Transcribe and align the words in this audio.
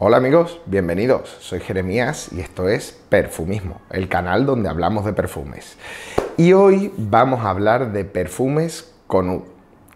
Hola 0.00 0.18
amigos, 0.18 0.60
bienvenidos. 0.66 1.28
Soy 1.40 1.58
Jeremías 1.58 2.28
y 2.30 2.38
esto 2.38 2.68
es 2.68 2.96
Perfumismo, 3.08 3.80
el 3.90 4.08
canal 4.08 4.46
donde 4.46 4.68
hablamos 4.68 5.04
de 5.04 5.12
perfumes. 5.12 5.76
Y 6.36 6.52
hoy 6.52 6.92
vamos 6.96 7.40
a 7.40 7.50
hablar 7.50 7.90
de 7.90 8.04
perfumes 8.04 8.94
con 9.08 9.28
U. 9.28 9.44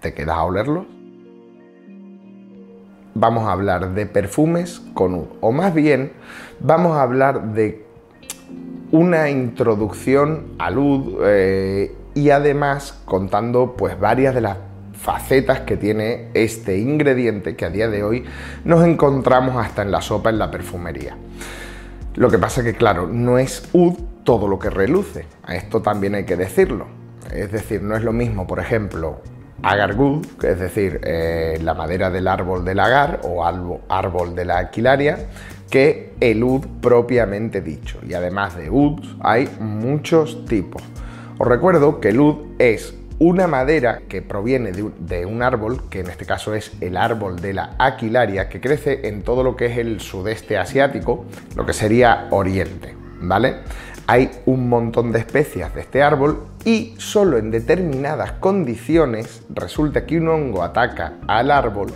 ¿Te 0.00 0.12
quedas 0.12 0.38
a 0.38 0.42
olerlos? 0.42 0.86
Vamos 3.14 3.44
a 3.44 3.52
hablar 3.52 3.94
de 3.94 4.06
perfumes 4.06 4.82
con 4.92 5.14
U. 5.14 5.28
O 5.40 5.52
más 5.52 5.72
bien, 5.72 6.10
vamos 6.58 6.96
a 6.96 7.02
hablar 7.02 7.52
de 7.52 7.86
una 8.90 9.30
introducción 9.30 10.54
al 10.58 10.78
UD 10.78 11.18
eh, 11.26 11.94
y 12.14 12.30
además 12.30 13.00
contando 13.04 13.76
pues 13.76 14.00
varias 14.00 14.34
de 14.34 14.40
las 14.40 14.56
facetas 15.02 15.60
que 15.60 15.76
tiene 15.76 16.28
este 16.32 16.78
ingrediente 16.78 17.56
que 17.56 17.64
a 17.64 17.70
día 17.70 17.88
de 17.88 18.04
hoy 18.04 18.24
nos 18.64 18.86
encontramos 18.86 19.56
hasta 19.56 19.82
en 19.82 19.90
la 19.90 20.00
sopa 20.00 20.30
en 20.30 20.38
la 20.38 20.48
perfumería. 20.48 21.16
Lo 22.14 22.30
que 22.30 22.38
pasa 22.38 22.62
que, 22.62 22.74
claro, 22.74 23.08
no 23.08 23.36
es 23.36 23.68
UD 23.72 23.98
todo 24.22 24.46
lo 24.46 24.60
que 24.60 24.70
reluce. 24.70 25.26
A 25.42 25.56
esto 25.56 25.82
también 25.82 26.14
hay 26.14 26.24
que 26.24 26.36
decirlo. 26.36 26.86
Es 27.34 27.50
decir, 27.50 27.82
no 27.82 27.96
es 27.96 28.04
lo 28.04 28.12
mismo, 28.12 28.46
por 28.46 28.60
ejemplo, 28.60 29.22
agar 29.62 29.96
wood, 29.96 30.24
es 30.44 30.60
decir, 30.60 31.00
eh, 31.02 31.58
la 31.62 31.74
madera 31.74 32.08
del 32.08 32.28
árbol 32.28 32.64
del 32.64 32.78
agar 32.78 33.22
o 33.24 33.44
árbol 33.44 34.36
de 34.36 34.44
la 34.44 34.58
aquilaria, 34.58 35.18
que 35.68 36.12
el 36.20 36.44
ud 36.44 36.64
propiamente 36.80 37.60
dicho. 37.60 37.98
Y 38.06 38.14
además 38.14 38.56
de 38.56 38.70
ud 38.70 39.00
hay 39.20 39.48
muchos 39.58 40.44
tipos. 40.44 40.82
Os 41.38 41.48
recuerdo 41.48 41.98
que 41.98 42.10
el 42.10 42.20
ud 42.20 42.36
es 42.60 42.94
una 43.22 43.46
madera 43.46 44.00
que 44.08 44.20
proviene 44.20 44.72
de 44.72 45.26
un, 45.26 45.42
árbol, 45.42 45.88
que 45.88 46.00
en 46.00 46.10
este 46.10 46.26
caso 46.26 46.56
es 46.56 46.72
el 46.80 46.96
árbol 46.96 47.40
de 47.40 47.54
la 47.54 47.76
aquilaria, 47.78 48.48
que 48.48 48.60
crece 48.60 49.06
en 49.06 49.22
todo 49.22 49.44
lo 49.44 49.54
que 49.54 49.66
es 49.66 49.78
el 49.78 50.00
sudeste 50.00 50.58
asiático, 50.58 51.24
lo 51.54 51.64
que 51.64 51.72
sería 51.72 52.26
Oriente, 52.32 52.96
¿vale? 53.20 53.58
Hay 54.08 54.28
un 54.46 54.68
montón 54.68 55.12
de 55.12 55.20
especias 55.20 55.72
de 55.72 55.82
este 55.82 56.02
árbol 56.02 56.48
y 56.64 56.96
solo 56.98 57.38
en 57.38 57.52
determinadas 57.52 58.32
condiciones 58.32 59.44
resulta 59.50 60.04
que 60.04 60.18
un 60.18 60.26
hongo 60.26 60.64
ataca 60.64 61.12
al 61.28 61.52
árbol 61.52 61.92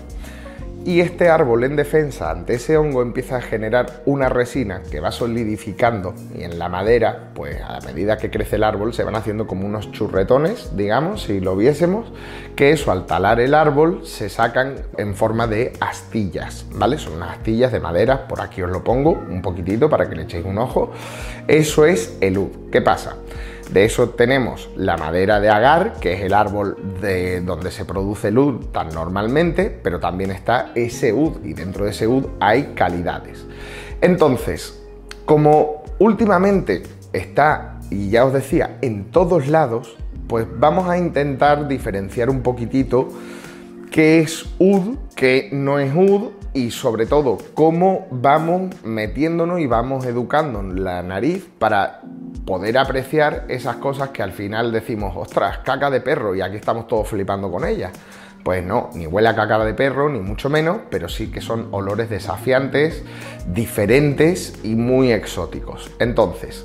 y 0.86 1.00
este 1.00 1.28
árbol 1.28 1.64
en 1.64 1.74
defensa 1.74 2.30
ante 2.30 2.54
ese 2.54 2.76
hongo 2.76 3.02
empieza 3.02 3.38
a 3.38 3.40
generar 3.42 4.02
una 4.06 4.28
resina 4.28 4.82
que 4.88 5.00
va 5.00 5.10
solidificando 5.10 6.14
y 6.38 6.44
en 6.44 6.60
la 6.60 6.68
madera, 6.68 7.32
pues 7.34 7.60
a 7.60 7.80
medida 7.80 8.16
que 8.18 8.30
crece 8.30 8.54
el 8.54 8.62
árbol 8.62 8.94
se 8.94 9.02
van 9.02 9.16
haciendo 9.16 9.48
como 9.48 9.66
unos 9.66 9.90
churretones, 9.90 10.76
digamos, 10.76 11.24
si 11.24 11.40
lo 11.40 11.56
viésemos, 11.56 12.12
que 12.54 12.70
eso 12.70 12.92
al 12.92 13.04
talar 13.04 13.40
el 13.40 13.54
árbol 13.54 14.06
se 14.06 14.28
sacan 14.28 14.76
en 14.96 15.16
forma 15.16 15.48
de 15.48 15.72
astillas, 15.80 16.66
¿vale? 16.70 16.98
Son 16.98 17.14
unas 17.14 17.32
astillas 17.32 17.72
de 17.72 17.80
madera, 17.80 18.28
por 18.28 18.40
aquí 18.40 18.62
os 18.62 18.70
lo 18.70 18.84
pongo 18.84 19.10
un 19.10 19.42
poquitito 19.42 19.90
para 19.90 20.08
que 20.08 20.14
le 20.14 20.22
echéis 20.22 20.44
un 20.44 20.58
ojo. 20.58 20.92
Eso 21.48 21.84
es 21.84 22.16
el 22.20 22.38
ud. 22.38 22.70
¿Qué 22.70 22.80
pasa? 22.80 23.16
De 23.72 23.84
eso 23.84 24.10
tenemos 24.10 24.70
la 24.76 24.96
madera 24.96 25.40
de 25.40 25.48
agar, 25.48 25.94
que 26.00 26.14
es 26.14 26.20
el 26.20 26.34
árbol 26.34 26.76
de 27.00 27.40
donde 27.40 27.70
se 27.70 27.84
produce 27.84 28.28
el 28.28 28.38
ud 28.38 28.66
tan 28.66 28.90
normalmente, 28.90 29.70
pero 29.82 29.98
también 29.98 30.30
está 30.30 30.70
ese 30.74 31.12
ud 31.12 31.44
y 31.44 31.52
dentro 31.52 31.84
de 31.84 31.90
ese 31.90 32.06
ud 32.06 32.26
hay 32.38 32.74
calidades. 32.74 33.44
Entonces, 34.00 34.80
como 35.24 35.82
últimamente 35.98 36.84
está, 37.12 37.80
y 37.90 38.10
ya 38.10 38.24
os 38.24 38.32
decía, 38.32 38.78
en 38.82 39.10
todos 39.10 39.48
lados, 39.48 39.96
pues 40.28 40.46
vamos 40.58 40.88
a 40.88 40.98
intentar 40.98 41.66
diferenciar 41.66 42.30
un 42.30 42.42
poquitito 42.42 43.08
qué 43.90 44.20
es 44.20 44.46
ud, 44.58 44.96
qué 45.14 45.48
no 45.52 45.78
es 45.78 45.92
ud 45.94 46.30
y 46.56 46.70
sobre 46.70 47.04
todo 47.04 47.36
cómo 47.52 48.06
vamos 48.10 48.82
metiéndonos 48.82 49.60
y 49.60 49.66
vamos 49.66 50.06
educando 50.06 50.62
la 50.62 51.02
nariz 51.02 51.46
para 51.58 52.00
poder 52.46 52.78
apreciar 52.78 53.44
esas 53.48 53.76
cosas 53.76 54.08
que 54.08 54.22
al 54.22 54.32
final 54.32 54.72
decimos, 54.72 55.12
ostras, 55.16 55.58
caca 55.58 55.90
de 55.90 56.00
perro 56.00 56.34
y 56.34 56.40
aquí 56.40 56.56
estamos 56.56 56.88
todos 56.88 57.08
flipando 57.08 57.50
con 57.50 57.66
ella. 57.66 57.90
Pues 58.42 58.64
no, 58.64 58.88
ni 58.94 59.06
huele 59.06 59.28
a 59.28 59.34
caca 59.34 59.62
de 59.64 59.74
perro, 59.74 60.08
ni 60.08 60.20
mucho 60.20 60.48
menos, 60.48 60.78
pero 60.88 61.10
sí 61.10 61.30
que 61.30 61.42
son 61.42 61.68
olores 61.72 62.08
desafiantes, 62.08 63.04
diferentes 63.46 64.58
y 64.62 64.76
muy 64.76 65.12
exóticos. 65.12 65.90
Entonces, 65.98 66.64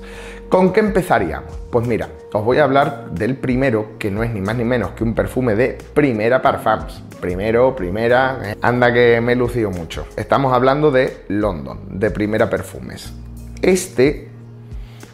¿con 0.51 0.73
qué 0.73 0.81
empezaríamos? 0.81 1.57
Pues 1.72 1.88
mira, 1.88 2.09
os 2.34 2.44
voy 2.44 2.57
a 2.57 2.66
hablar 2.66 3.12
del 3.12 3.38
primero, 3.38 3.97
que 3.97 4.12
no 4.12 4.22
es 4.22 4.31
ni 4.31 4.41
más 4.41 4.57
ni 4.57 4.66
menos 4.66 4.91
que 4.91 5.03
un 5.06 5.16
perfume 5.16 5.56
de 5.56 5.78
Primera 5.94 6.41
Parfums. 6.41 7.01
Primero, 7.22 7.73
primera, 7.73 8.38
eh, 8.44 8.57
anda 8.61 8.91
que 8.91 9.22
me 9.22 9.31
he 9.31 9.35
lucido 9.35 9.72
mucho. 9.72 10.06
Estamos 10.17 10.53
hablando 10.53 10.91
de 10.91 11.23
London, 11.29 12.00
de 12.00 12.11
Primera 12.11 12.50
Perfumes. 12.50 13.13
Este 13.61 14.29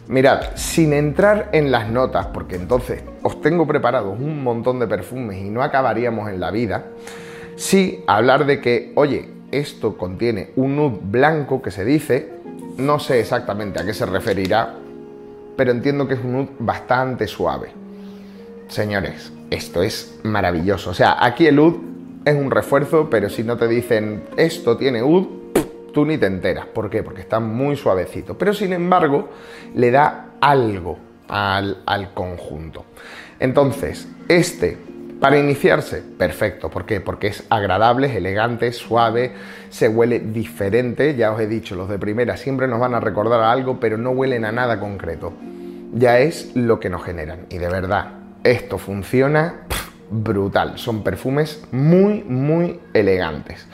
Mirad, 0.08 0.56
sin 0.56 0.94
entrar 0.94 1.50
en 1.52 1.70
las 1.70 1.88
notas, 1.90 2.28
porque 2.28 2.56
entonces 2.56 3.02
os 3.22 3.42
tengo 3.42 3.66
preparados 3.66 4.18
un 4.18 4.42
montón 4.42 4.80
de 4.80 4.86
perfumes 4.86 5.36
y 5.36 5.50
no 5.50 5.62
acabaríamos 5.62 6.30
en 6.30 6.40
la 6.40 6.50
vida, 6.50 6.86
sí 7.56 8.02
hablar 8.06 8.46
de 8.46 8.58
que, 8.62 8.92
oye, 8.96 9.28
esto 9.52 9.98
contiene 9.98 10.50
un 10.56 10.76
nude 10.76 10.98
blanco 11.02 11.60
que 11.60 11.70
se 11.70 11.84
dice, 11.84 12.32
no 12.78 12.98
sé 12.98 13.20
exactamente 13.20 13.80
a 13.80 13.84
qué 13.84 13.92
se 13.92 14.06
referirá, 14.06 14.76
pero 15.58 15.72
entiendo 15.72 16.06
que 16.06 16.14
es 16.14 16.20
un 16.20 16.32
nude 16.34 16.50
bastante 16.60 17.26
suave. 17.26 17.72
Señores, 18.68 19.32
esto 19.50 19.82
es 19.82 20.20
maravilloso. 20.22 20.90
O 20.90 20.94
sea, 20.94 21.16
aquí 21.18 21.48
el 21.48 21.58
oud 21.58 21.74
es 22.24 22.36
un 22.36 22.52
refuerzo, 22.52 23.10
pero 23.10 23.28
si 23.28 23.42
no 23.42 23.56
te 23.56 23.66
dicen 23.66 24.22
esto 24.36 24.76
tiene 24.76 25.02
oud, 25.02 25.26
tú 25.92 26.06
ni 26.06 26.16
te 26.16 26.26
enteras. 26.26 26.66
¿Por 26.66 26.88
qué? 26.88 27.02
Porque 27.02 27.22
está 27.22 27.40
muy 27.40 27.74
suavecito. 27.74 28.38
Pero 28.38 28.54
sin 28.54 28.72
embargo, 28.72 29.30
le 29.74 29.90
da 29.90 30.26
algo 30.40 30.96
al, 31.26 31.82
al 31.86 32.14
conjunto. 32.14 32.84
Entonces, 33.40 34.06
este, 34.28 34.78
para 35.20 35.38
iniciarse, 35.38 36.02
perfecto. 36.16 36.70
¿Por 36.70 36.86
qué? 36.86 37.00
Porque 37.00 37.26
es 37.26 37.44
agradable, 37.50 38.06
es 38.06 38.14
elegante, 38.14 38.72
suave, 38.72 39.32
se 39.68 39.88
huele 39.88 40.20
diferente. 40.20 41.16
Ya 41.16 41.32
os 41.32 41.40
he 41.40 41.46
dicho, 41.46 41.74
los 41.74 41.88
de 41.88 41.98
primera 41.98 42.36
siempre 42.36 42.68
nos 42.68 42.78
van 42.78 42.94
a 42.94 43.00
recordar 43.00 43.40
a 43.40 43.50
algo, 43.50 43.80
pero 43.80 43.98
no 43.98 44.10
huelen 44.10 44.44
a 44.44 44.52
nada 44.52 44.78
concreto. 44.78 45.32
Ya 45.92 46.18
es 46.20 46.54
lo 46.54 46.78
que 46.78 46.88
nos 46.88 47.02
generan. 47.02 47.46
Y 47.50 47.58
de 47.58 47.68
verdad, 47.68 48.12
esto 48.44 48.78
funciona 48.78 49.62
brutal. 50.10 50.78
Son 50.78 51.02
perfumes 51.02 51.64
muy, 51.72 52.22
muy 52.22 52.80
elegantes. 52.94 53.66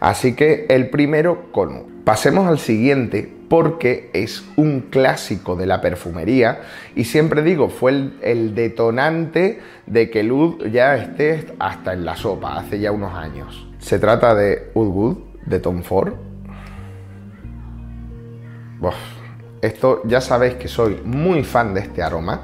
Así 0.00 0.34
que 0.34 0.66
el 0.68 0.90
primero 0.90 1.50
con. 1.50 1.94
Pasemos 2.04 2.46
al 2.46 2.58
siguiente 2.58 3.33
porque 3.48 4.10
es 4.12 4.44
un 4.56 4.80
clásico 4.90 5.56
de 5.56 5.66
la 5.66 5.80
perfumería 5.80 6.62
y 6.94 7.04
siempre 7.04 7.42
digo, 7.42 7.68
fue 7.68 8.10
el, 8.22 8.54
detonante 8.54 9.60
de 9.86 10.10
que 10.10 10.20
el 10.20 10.32
Ud 10.32 10.66
ya 10.66 10.96
esté 10.96 11.46
hasta 11.58 11.92
en 11.92 12.04
la 12.04 12.16
sopa 12.16 12.56
hace 12.56 12.80
ya 12.80 12.92
unos 12.92 13.14
años. 13.14 13.66
Se 13.78 13.98
trata 13.98 14.34
de 14.34 14.70
Ud 14.74 14.88
Good 14.88 15.16
de 15.46 15.60
Tom 15.60 15.82
Ford. 15.82 16.14
esto 19.62 20.02
ya 20.04 20.20
sabéis 20.20 20.54
que 20.54 20.68
soy 20.68 21.00
muy 21.04 21.42
fan 21.44 21.74
de 21.74 21.80
este 21.80 22.02
aroma. 22.02 22.42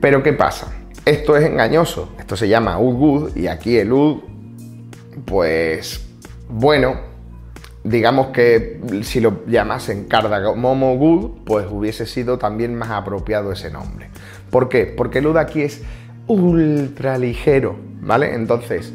Pero 0.00 0.22
¿qué 0.22 0.32
pasa? 0.32 0.72
Esto 1.04 1.36
es 1.36 1.44
engañoso. 1.44 2.14
Esto 2.18 2.36
se 2.36 2.48
llama 2.48 2.78
Ud 2.78 2.94
Good 2.94 3.36
y 3.36 3.46
aquí 3.46 3.76
el 3.76 3.92
Ud, 3.92 4.18
pues 5.24 6.04
bueno, 6.48 7.11
digamos 7.84 8.28
que 8.28 8.80
si 9.02 9.20
lo 9.20 9.44
llamasen 9.46 10.04
Cardamomo 10.04 10.96
Good, 10.96 11.44
pues 11.44 11.66
hubiese 11.70 12.06
sido 12.06 12.38
también 12.38 12.74
más 12.74 12.90
apropiado 12.90 13.52
ese 13.52 13.70
nombre. 13.70 14.08
¿Por 14.50 14.68
qué? 14.68 14.86
Porque 14.86 15.18
el 15.18 15.36
aquí 15.36 15.62
es 15.62 15.82
ultra 16.26 17.18
ligero, 17.18 17.76
¿vale? 18.00 18.34
Entonces, 18.34 18.92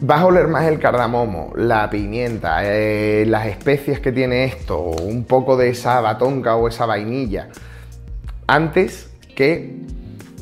vas 0.00 0.20
a 0.20 0.26
oler 0.26 0.48
más 0.48 0.66
el 0.66 0.78
cardamomo, 0.78 1.52
la 1.56 1.88
pimienta, 1.88 2.60
eh, 2.62 3.24
las 3.26 3.46
especias 3.46 4.00
que 4.00 4.12
tiene 4.12 4.44
esto, 4.44 4.80
un 4.80 5.24
poco 5.24 5.56
de 5.56 5.70
esa 5.70 6.00
batonca 6.00 6.56
o 6.56 6.68
esa 6.68 6.86
vainilla, 6.86 7.48
antes 8.46 9.10
que 9.34 9.80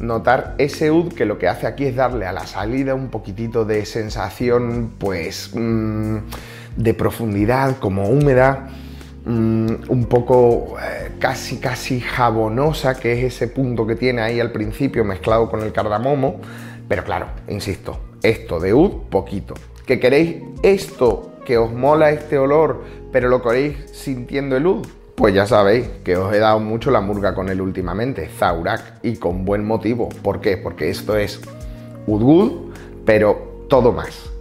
notar 0.00 0.56
ese 0.58 0.90
ud 0.90 1.12
que 1.12 1.24
lo 1.24 1.38
que 1.38 1.48
hace 1.48 1.66
aquí 1.66 1.84
es 1.84 1.94
darle 1.94 2.26
a 2.26 2.32
la 2.32 2.46
salida 2.46 2.94
un 2.94 3.08
poquitito 3.08 3.64
de 3.64 3.86
sensación, 3.86 4.94
pues, 4.98 5.50
mm, 5.54 6.16
de 6.76 6.94
profundidad, 6.94 7.78
como 7.78 8.08
húmeda, 8.08 8.68
mm, 9.24 9.74
un 9.88 10.06
poco 10.08 10.76
eh, 10.78 11.12
casi, 11.18 11.58
casi 11.58 12.00
jabonosa, 12.00 12.98
que 12.98 13.12
es 13.12 13.34
ese 13.34 13.48
punto 13.48 13.86
que 13.86 13.96
tiene 13.96 14.22
ahí 14.22 14.40
al 14.40 14.52
principio 14.52 15.04
mezclado 15.04 15.50
con 15.50 15.62
el 15.62 15.72
cardamomo. 15.72 16.40
Pero 16.88 17.04
claro, 17.04 17.26
insisto, 17.48 17.98
esto 18.22 18.60
de 18.60 18.74
ud, 18.74 18.90
poquito. 19.10 19.54
¿Que 19.86 19.98
queréis 19.98 20.36
esto 20.62 21.32
que 21.44 21.58
os 21.58 21.72
mola 21.72 22.10
este 22.10 22.38
olor, 22.38 22.84
pero 23.10 23.28
lo 23.28 23.42
queréis 23.42 23.76
sintiendo 23.92 24.56
el 24.56 24.66
ud? 24.66 24.86
Pues 25.14 25.34
ya 25.34 25.46
sabéis 25.46 25.86
que 26.04 26.16
os 26.16 26.32
he 26.34 26.38
dado 26.38 26.58
mucho 26.58 26.90
la 26.90 27.00
murga 27.00 27.34
con 27.34 27.48
él 27.48 27.60
últimamente, 27.60 28.28
Zaurak, 28.28 29.00
y 29.02 29.16
con 29.16 29.44
buen 29.44 29.64
motivo. 29.64 30.08
¿Por 30.08 30.40
qué? 30.40 30.56
Porque 30.56 30.90
esto 30.90 31.16
es 31.16 31.40
Udgud, 32.06 32.72
pero 33.04 33.66
todo 33.68 33.92
más. 33.92 34.31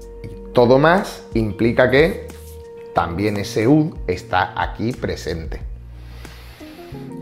Todo 0.54 0.80
más 0.80 1.24
implica 1.34 1.90
que 1.90 2.28
también 2.94 3.38
ese 3.38 3.68
UD 3.68 3.94
está 4.08 4.54
aquí 4.62 4.92
presente. 4.92 5.62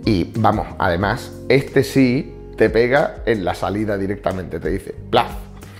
Y 0.05 0.31
vamos, 0.37 0.67
además, 0.79 1.31
este 1.49 1.83
sí 1.83 2.33
te 2.57 2.69
pega 2.69 3.23
en 3.25 3.45
la 3.45 3.53
salida 3.53 3.97
directamente, 3.97 4.59
te 4.59 4.69
dice, 4.69 4.95
plaf. 5.09 5.31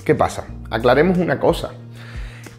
¿Qué 0.06 0.16
pasa? 0.16 0.46
Aclaremos 0.70 1.18
una 1.18 1.40
cosa. 1.40 1.72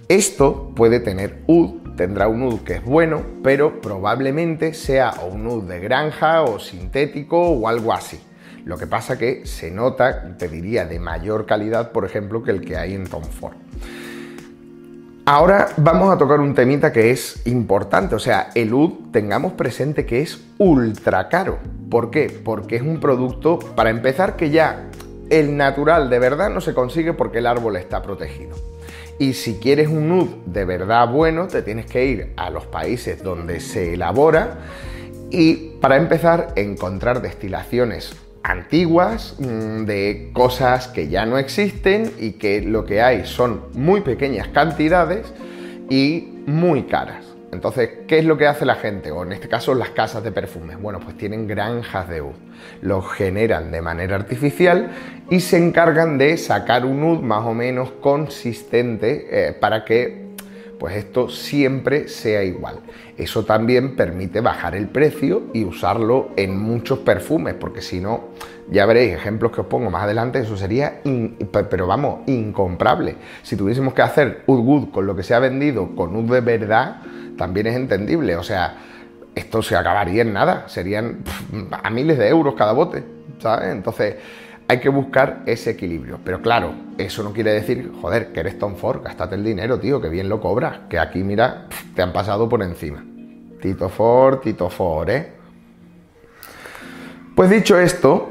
Esto 0.09 0.73
puede 0.75 0.99
tener 0.99 1.43
UD, 1.47 1.95
tendrá 1.97 2.27
un 2.27 2.43
UD 2.43 2.61
que 2.61 2.75
es 2.75 2.85
bueno, 2.85 3.23
pero 3.45 3.81
probablemente 3.81 4.75
sea 4.75 5.15
un 5.31 5.47
UD 5.47 5.65
de 5.65 5.81
granja 5.81 6.43
o 6.43 6.59
sintético 6.59 7.41
o 7.41 7.69
algo 7.69 7.93
así. 7.93 8.21
Lo 8.65 8.77
que 8.77 8.87
pasa 8.87 9.17
que 9.17 9.47
se 9.47 9.71
nota, 9.71 10.37
te 10.37 10.49
diría, 10.49 10.85
de 10.85 10.99
mayor 10.99 11.47
calidad, 11.47 11.93
por 11.93 12.05
ejemplo, 12.05 12.43
que 12.43 12.51
el 12.51 12.61
que 12.61 12.77
hay 12.77 12.95
en 12.95 13.07
Tom 13.07 13.23
Ford. 13.23 13.55
Ahora 15.33 15.69
vamos 15.77 16.13
a 16.13 16.19
tocar 16.19 16.41
un 16.41 16.57
temita 16.57 16.93
que 16.93 17.13
es 17.13 17.41
importante, 17.47 18.17
o 18.17 18.19
sea, 18.19 18.51
el 18.57 18.75
UD 18.75 19.13
tengamos 19.13 19.53
presente 19.53 20.05
que 20.05 20.23
es 20.23 20.45
ultra 20.59 21.29
caro. 21.29 21.61
¿Por 21.89 22.11
qué? 22.11 22.41
Porque 22.45 22.75
es 22.75 22.83
un 22.83 22.99
producto, 22.99 23.61
para 23.61 23.91
empezar, 23.91 24.35
que 24.35 24.51
ya 24.51 24.89
el 25.31 25.57
natural 25.57 26.11
de 26.11 26.19
verdad 26.19 26.51
no 26.51 26.61
se 26.61 26.75
consigue 26.75 27.13
porque 27.13 27.39
el 27.39 27.47
árbol 27.47 27.77
está 27.77 28.03
protegido. 28.03 28.57
Y 29.21 29.35
si 29.35 29.61
quieres 29.61 29.87
un 29.87 30.11
UD 30.11 30.29
de 30.47 30.65
verdad 30.65 31.09
bueno, 31.09 31.47
te 31.47 31.63
tienes 31.63 31.87
que 31.87 32.07
ir 32.07 32.33
a 32.37 32.51
los 32.51 32.67
países 32.67 33.23
donde 33.23 33.61
se 33.61 33.95
elabora 33.95 34.59
y 35.31 35.77
para 35.81 35.97
empezar 35.97 36.55
encontrar 36.57 37.23
destilaciones 37.23 38.17
antiguas, 38.43 39.37
mm, 39.39 39.85
de 39.85 40.31
cosas 40.33 40.89
que 40.89 41.09
ya 41.09 41.27
no 41.27 41.39
existen 41.39 42.13
y 42.19 42.33
que 42.33 42.63
lo 42.63 42.85
que 42.85 43.03
hay 43.03 43.27
son 43.27 43.63
muy 43.75 44.01
pequeñas 44.01 44.49
cantidades 44.49 45.33
y 45.89 46.43
muy 46.47 46.85
caras. 46.85 47.27
Entonces, 47.53 47.91
¿qué 48.07 48.19
es 48.21 48.25
lo 48.25 48.39
que 48.39 48.47
hace 48.47 48.65
la 48.65 48.77
gente? 48.77 49.11
O 49.11 49.25
en 49.25 49.33
este 49.33 49.49
caso 49.49 49.75
las 49.75 49.91
casas 49.91 50.23
de 50.23 50.31
perfumes. 50.31 50.81
Bueno, 50.81 51.01
pues 51.01 51.17
tienen 51.17 51.49
granjas 51.49 52.09
de 52.09 52.21
oud. 52.21 52.35
Los 52.81 53.11
generan 53.11 53.73
de 53.73 53.83
manera 53.83 54.15
artificial 54.15 54.91
y 55.31 55.41
se 55.41 55.57
encargan 55.57 56.17
de 56.17 56.37
sacar 56.37 56.85
un 56.85 57.03
oud 57.03 57.21
más 57.21 57.45
o 57.45 57.53
menos 57.53 57.91
consistente 58.01 59.27
eh, 59.31 59.53
para 59.53 59.85
que 59.85 60.20
pues 60.81 60.97
esto 60.97 61.29
siempre 61.29 62.09
sea 62.09 62.43
igual. 62.43 62.81
Eso 63.19 63.45
también 63.45 63.97
permite 63.97 64.41
bajar 64.41 64.75
el 64.75 64.89
precio 64.89 65.43
y 65.53 65.63
usarlo 65.63 66.31
en 66.37 66.59
muchos 66.59 67.01
perfumes, 67.01 67.53
porque 67.53 67.83
si 67.83 68.01
no, 68.01 68.31
ya 68.71 68.87
veréis 68.87 69.13
ejemplos 69.13 69.53
que 69.53 69.61
os 69.61 69.67
pongo 69.67 69.91
más 69.91 70.05
adelante, 70.05 70.39
eso 70.39 70.57
sería, 70.57 71.03
pero 71.53 71.87
vamos, 71.87 72.21
incomprable. 72.29 73.17
Si 73.43 73.57
tuviésemos 73.57 73.93
que 73.93 74.01
hacer 74.01 74.43
Ud 74.47 74.61
Good 74.61 74.91
con 74.91 75.07
lo 75.07 75.15
que 75.15 75.23
se 75.23 75.35
ha 75.35 75.39
vendido 75.39 75.95
con 75.95 76.17
Ud 76.17 76.33
de 76.33 76.41
verdad, 76.41 77.03
también 77.37 77.67
es 77.67 77.77
entendible. 77.77 78.37
O 78.37 78.43
sea, 78.43 78.79
esto 79.35 79.63
se 79.63 79.77
acabaría 79.77 80.23
en 80.23 80.33
nada, 80.33 80.65
serían 80.69 81.19
a 81.71 81.91
miles 81.91 82.17
de 82.17 82.27
euros 82.27 82.55
cada 82.55 82.73
bote, 82.73 83.05
¿sabes? 83.39 83.69
Entonces 83.69 84.17
hay 84.71 84.79
que 84.79 84.89
buscar 84.89 85.43
ese 85.47 85.71
equilibrio. 85.71 86.21
Pero 86.25 86.41
claro, 86.41 86.73
eso 86.97 87.25
no 87.25 87.33
quiere 87.33 87.53
decir, 87.53 87.91
joder, 88.01 88.33
que 88.33 88.39
eres 88.39 88.57
Tom 88.57 88.77
Ford, 88.77 89.03
gastate 89.03 89.35
el 89.35 89.43
dinero, 89.43 89.81
tío, 89.81 90.01
que 90.01 90.09
bien 90.09 90.29
lo 90.29 90.41
cobras, 90.41 90.83
que 90.89 90.97
aquí, 90.97 91.25
mira, 91.25 91.67
te 91.97 92.03
han 92.03 92.13
pasado 92.13 92.49
por 92.49 92.63
encima. 92.63 93.05
Tito 93.61 93.89
Ford, 93.89 94.39
Tito 94.39 94.71
Ford, 94.71 95.11
¿eh? 95.11 95.33
Pues 97.35 97.51
dicho 97.51 97.81
esto, 97.81 98.29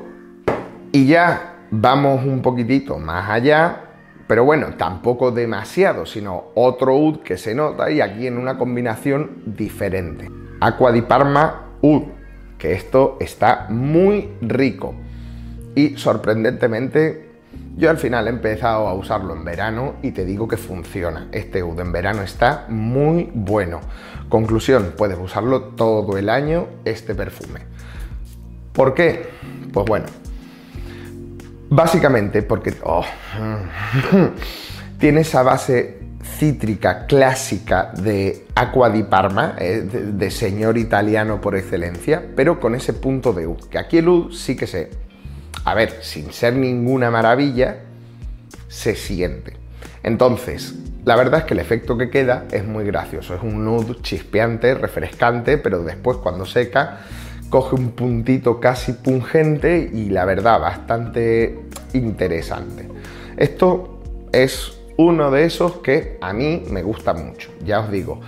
y 0.94 1.07
ya 1.07 1.65
vamos 1.71 2.24
un 2.24 2.41
poquitito 2.41 2.97
más 2.97 3.30
allá, 3.30 3.81
pero 4.25 4.45
bueno, 4.45 4.75
tampoco 4.77 5.31
demasiado, 5.31 6.06
sino 6.06 6.51
otro 6.56 6.95
UD 6.95 7.18
que 7.19 7.38
se 7.38 7.53
nota 7.53 7.91
y 7.91 8.00
aquí 8.00 8.27
en 8.27 8.38
una 8.38 8.57
combinación 8.57 9.44
diferente. 9.45 10.31
Aqua 10.62 10.94
di 10.94 11.01
Parma 11.01 11.74
UD, 11.81 12.03
que 12.57 12.71
esto 12.71 13.18
está 13.19 13.65
muy 13.68 14.30
rico 14.39 14.95
y 15.75 15.98
sorprendentemente 15.98 17.30
yo 17.77 17.89
al 17.89 17.98
final 17.98 18.27
he 18.27 18.30
empezado 18.30 18.88
a 18.88 18.94
usarlo 18.94 19.33
en 19.33 19.45
verano 19.45 19.95
y 20.01 20.12
te 20.12 20.25
digo 20.25 20.48
que 20.48 20.57
funciona. 20.57 21.30
Este 21.31 21.63
UD 21.63 21.80
en 21.80 21.92
verano 21.92 22.21
está 22.21 22.66
muy 22.68 23.31
bueno. 23.33 23.80
Conclusión, 24.27 24.94
puedes 24.98 25.18
usarlo 25.18 25.62
todo 25.62 26.18
el 26.18 26.30
año 26.30 26.68
este 26.83 27.16
perfume. 27.16 27.62
¿Por 28.74 28.94
qué? 28.94 29.30
Pues 29.71 29.86
bueno, 29.86 30.06
básicamente 31.69 32.42
porque 32.42 32.74
oh, 32.83 33.06
tiene 35.00 35.22
esa 35.22 35.44
base 35.44 36.00
cítrica 36.38 37.06
clásica 37.06 37.92
de 37.95 38.45
Aqua 38.56 38.89
di 38.89 39.04
Parma, 39.04 39.56
eh, 39.57 39.81
de, 39.81 40.31
señor 40.31 40.77
italiano 40.77 41.42
por 41.42 41.56
excelencia, 41.56 42.24
pero 42.36 42.60
con 42.60 42.75
ese 42.75 42.94
punto 42.94 43.33
de 43.33 43.48
UD, 43.48 43.69
que 43.69 43.77
aquí 43.77 43.98
el 43.98 44.10
UD 44.10 44.31
sí 44.31 44.56
que 44.56 44.68
se 44.68 44.89
a 45.66 45.74
ver, 45.74 46.00
sin 46.01 46.31
ser 46.31 46.54
ninguna 46.54 47.12
maravilla, 47.12 47.78
se 48.68 48.96
siente. 48.96 49.54
Entonces, 50.04 50.75
la 51.06 51.16
verdad 51.16 51.42
es 51.42 51.46
que 51.46 51.54
el 51.54 51.60
efecto 51.60 51.98
que 51.98 52.10
queda 52.10 52.46
es 52.51 52.66
muy 52.66 52.86
gracioso. 52.86 53.36
Es 53.36 53.42
un 53.42 53.66
nude 53.66 54.01
chispeante, 54.01 54.75
refrescante, 54.75 55.57
pero 55.57 55.84
después 55.84 56.18
cuando 56.18 56.46
seca 56.46 57.00
coge 57.50 57.75
un 57.75 57.92
puntito 57.92 58.60
casi 58.60 58.94
pungente 58.94 59.90
y 59.92 60.10
la 60.10 60.25
verdad 60.25 60.60
bastante 60.60 61.60
interesante. 61.94 62.88
Esto 63.38 64.01
es 64.31 64.78
uno 64.98 65.31
de 65.31 65.46
esos 65.46 65.78
que 65.78 66.18
a 66.22 66.34
mí 66.34 66.63
me 66.69 66.84
gusta 66.84 67.13
mucho. 67.13 67.50
Ya 67.66 67.80
os 67.80 67.90
digo, 67.90 68.22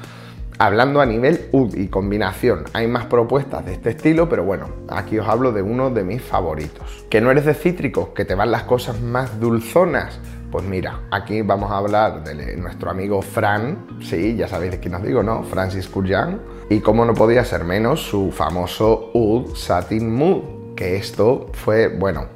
Hablando 0.64 1.02
a 1.02 1.08
nivel 1.08 1.50
UD 1.54 1.74
y 1.74 1.88
combinación, 1.88 2.66
hay 2.74 2.88
más 2.88 3.06
propuestas 3.06 3.66
de 3.66 3.74
este 3.74 3.90
estilo, 3.90 4.30
pero 4.30 4.44
bueno, 4.44 4.68
aquí 4.90 5.18
os 5.18 5.28
hablo 5.28 5.52
de 5.52 5.64
uno 5.64 5.90
de 5.90 6.04
mis 6.04 6.22
favoritos. 6.22 7.04
¿Que 7.10 7.20
no 7.20 7.32
eres 7.32 7.46
de 7.46 7.56
cítricos? 7.56 8.10
¿Que 8.10 8.26
te 8.26 8.36
van 8.36 8.52
las 8.52 8.62
cosas 8.66 9.02
más 9.02 9.40
dulzonas? 9.40 10.20
Pues 10.52 10.64
mira, 10.64 11.00
aquí 11.10 11.42
vamos 11.42 11.72
a 11.72 11.78
hablar 11.78 12.24
de 12.24 12.56
nuestro 12.58 12.92
amigo 12.92 13.24
Fran, 13.24 13.88
sí, 14.04 14.36
ya 14.36 14.48
sabéis 14.48 14.74
de 14.74 14.80
quién 14.80 14.94
os 14.94 15.02
digo, 15.02 15.24
¿no? 15.24 15.42
Francis 15.42 15.88
Kurjan. 15.88 16.40
Y 16.70 16.82
como 16.82 17.06
no 17.06 17.16
podía 17.16 17.44
ser 17.44 17.64
menos, 17.64 18.00
su 18.00 18.32
famoso 18.32 19.10
Oud 19.16 19.56
Satin 19.56 20.14
Mood, 20.14 20.76
que 20.76 20.96
esto 20.96 21.48
fue, 21.54 21.88
bueno, 21.88 22.28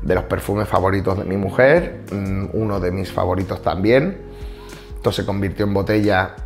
de 0.00 0.14
los 0.14 0.24
perfumes 0.24 0.66
favoritos 0.66 1.18
de 1.18 1.24
mi 1.24 1.36
mujer, 1.36 2.04
mm, 2.10 2.46
uno 2.54 2.80
de 2.80 2.90
mis 2.90 3.12
favoritos 3.12 3.60
también. 3.60 4.16
Esto 4.96 5.12
se 5.12 5.26
convirtió 5.26 5.66
en 5.66 5.74
botella 5.74 6.36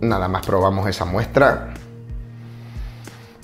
Nada 0.00 0.28
más 0.28 0.46
probamos 0.46 0.88
esa 0.88 1.04
muestra. 1.04 1.74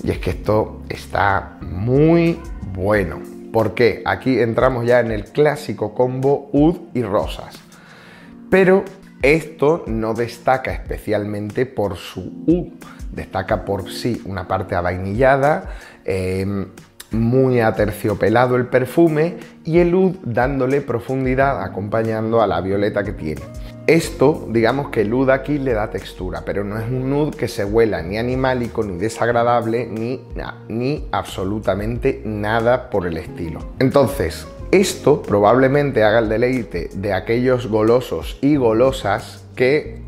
Y 0.03 0.11
es 0.11 0.19
que 0.19 0.31
esto 0.31 0.83
está 0.89 1.59
muy 1.61 2.39
bueno. 2.73 3.21
porque 3.53 4.03
Aquí 4.05 4.41
entramos 4.41 4.85
ya 4.85 5.01
en 5.01 5.13
el 5.13 5.27
clásico 5.27 5.95
combo 5.95 6.51
UD 6.53 6.77
y 6.95 7.03
rosas. 7.03 7.61
Pero 8.51 8.85
esto 9.23 9.85
no 9.87 10.13
destaca 10.13 10.73
especialmente 10.73 11.65
por 11.65 11.97
su 11.97 12.21
UD. 12.47 12.73
Destaca 13.13 13.65
por 13.65 13.91
sí 13.91 14.21
una 14.27 14.47
parte 14.49 14.75
avainillada, 14.75 15.71
eh, 16.05 16.67
muy 17.13 17.61
aterciopelado 17.61 18.57
el 18.57 18.67
perfume 18.67 19.37
y 19.65 19.79
el 19.79 19.95
UD 19.95 20.17
dándole 20.25 20.81
profundidad 20.81 21.63
acompañando 21.63 22.43
a 22.43 22.47
la 22.47 22.61
violeta 22.61 23.05
que 23.05 23.13
tiene. 23.13 23.43
Esto, 23.87 24.47
digamos 24.49 24.89
que 24.89 25.03
el 25.03 25.13
UD 25.13 25.29
aquí 25.29 25.59
le 25.59 25.75
da 25.75 25.91
textura, 25.91 26.43
pero 26.47 26.65
no 26.65 26.79
es 26.79 26.89
un 26.89 27.13
UD 27.13 27.35
que 27.35 27.49
se 27.49 27.67
huela 27.67 28.03
ni 28.03 28.17
animálico, 28.17 28.83
ni 28.83 28.97
desagradable, 28.97 29.87
ni, 29.87 30.23
ni 30.69 31.07
absolutamente 31.13 32.23
nada 32.25 32.89
por 32.89 33.07
el 33.07 33.19
estilo. 33.19 33.61
Entonces, 33.81 34.47
esto 34.71 35.21
probablemente 35.21 36.03
haga 36.03 36.21
el 36.21 36.31
deleite 36.31 36.89
de 36.95 37.13
aquellos 37.13 37.67
golosos 37.67 38.39
y 38.41 38.57
golosas 38.57 39.45
que 39.55 40.01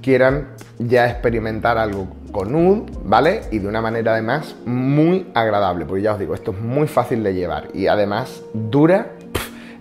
quieran 0.00 0.50
ya 0.78 1.10
experimentar 1.10 1.78
algo 1.78 2.06
con 2.30 2.54
UD, 2.54 2.90
¿vale? 3.04 3.42
Y 3.50 3.58
de 3.58 3.66
una 3.66 3.80
manera 3.80 4.12
además 4.12 4.54
muy 4.64 5.26
agradable, 5.34 5.84
porque 5.84 6.02
ya 6.02 6.12
os 6.12 6.20
digo, 6.20 6.32
esto 6.34 6.52
es 6.52 6.60
muy 6.60 6.86
fácil 6.86 7.24
de 7.24 7.34
llevar 7.34 7.68
y 7.74 7.88
además 7.88 8.42
dura 8.54 9.16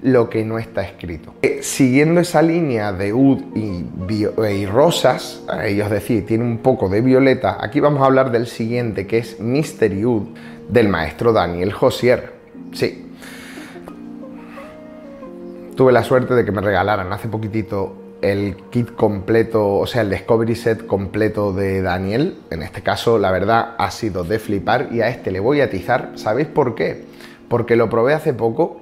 lo 0.01 0.29
que 0.29 0.43
no 0.43 0.58
está 0.58 0.81
escrito. 0.81 1.34
Eh, 1.41 1.60
siguiendo 1.62 2.22
esa 2.22 2.41
línea 2.41 2.91
de 2.91 3.13
UD 3.13 3.41
y, 3.55 4.65
rosas, 4.65 5.43
ellos 5.63 5.89
decir, 5.89 6.25
tiene 6.25 6.43
un 6.43 6.60
poco 6.60 6.89
de 6.89 7.01
violeta, 7.01 7.58
aquí 7.60 7.79
vamos 7.79 8.01
a 8.01 8.05
hablar 8.05 8.31
del 8.31 8.48
siguiente, 8.48 9.08
que 9.08 9.20
es 9.20 9.39
Mystery 9.39 10.05
UD, 10.05 10.24
del 10.70 10.89
maestro 10.89 11.34
Daniel 11.34 11.72
Josier. 11.74 12.34
Sí. 12.74 13.08
Tuve 15.75 15.91
la 15.91 16.03
suerte 16.03 16.34
de 16.34 16.46
que 16.46 16.51
me 16.51 16.62
regalaran 16.62 17.12
hace 17.12 17.27
poquitito 17.27 17.96
el 18.22 18.55
kit 18.70 18.93
completo, 18.96 19.77
o 19.77 19.88
sea, 19.88 20.03
el 20.03 20.10
Discovery 20.12 20.55
Set 20.55 20.86
completo 20.86 21.53
de 21.53 21.81
Daniel. 21.81 22.38
En 22.51 22.62
este 22.62 22.81
caso, 22.81 23.17
la 23.17 23.31
verdad, 23.31 23.75
ha 23.77 23.89
sido 23.89 24.24
de 24.24 24.38
flipar 24.38 24.89
y 24.91 25.01
a 25.01 25.10
este 25.10 25.31
le 25.31 25.39
voy 25.39 25.62
a 25.62 25.65
atizar. 25.65 26.12
¿Sabéis 26.15 26.48
por 26.48 26.75
qué? 26.75 27.05
Porque 27.48 27.75
lo 27.75 27.89
probé 27.89 28.13
hace 28.13 28.34
poco 28.34 28.80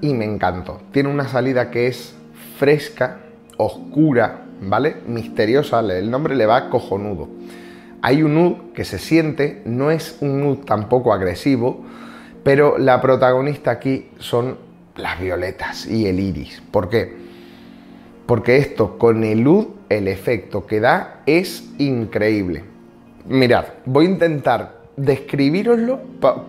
y 0.00 0.14
me 0.14 0.24
encantó. 0.24 0.80
Tiene 0.92 1.08
una 1.08 1.28
salida 1.28 1.70
que 1.70 1.86
es 1.86 2.14
fresca, 2.58 3.20
oscura, 3.56 4.46
¿vale? 4.60 4.96
Misteriosa, 5.06 5.80
el 5.80 6.10
nombre 6.10 6.34
le 6.34 6.46
va 6.46 6.70
cojonudo. 6.70 7.28
Hay 8.00 8.22
un 8.22 8.36
oud 8.36 8.72
que 8.74 8.84
se 8.84 8.98
siente, 8.98 9.62
no 9.64 9.90
es 9.90 10.16
un 10.20 10.42
oud 10.42 10.58
tampoco 10.64 11.12
agresivo, 11.12 11.84
pero 12.42 12.78
la 12.78 13.00
protagonista 13.00 13.70
aquí 13.70 14.08
son 14.18 14.56
las 14.96 15.20
violetas 15.20 15.86
y 15.86 16.06
el 16.06 16.18
iris. 16.18 16.62
¿Por 16.70 16.88
qué? 16.88 17.14
Porque 18.26 18.56
esto 18.56 18.98
con 18.98 19.22
el 19.24 19.46
oud, 19.46 19.66
el 19.88 20.08
efecto 20.08 20.66
que 20.66 20.80
da 20.80 21.22
es 21.26 21.70
increíble. 21.78 22.64
Mirad, 23.28 23.66
voy 23.84 24.06
a 24.06 24.10
intentar 24.10 24.82
describiroslo 24.96 26.00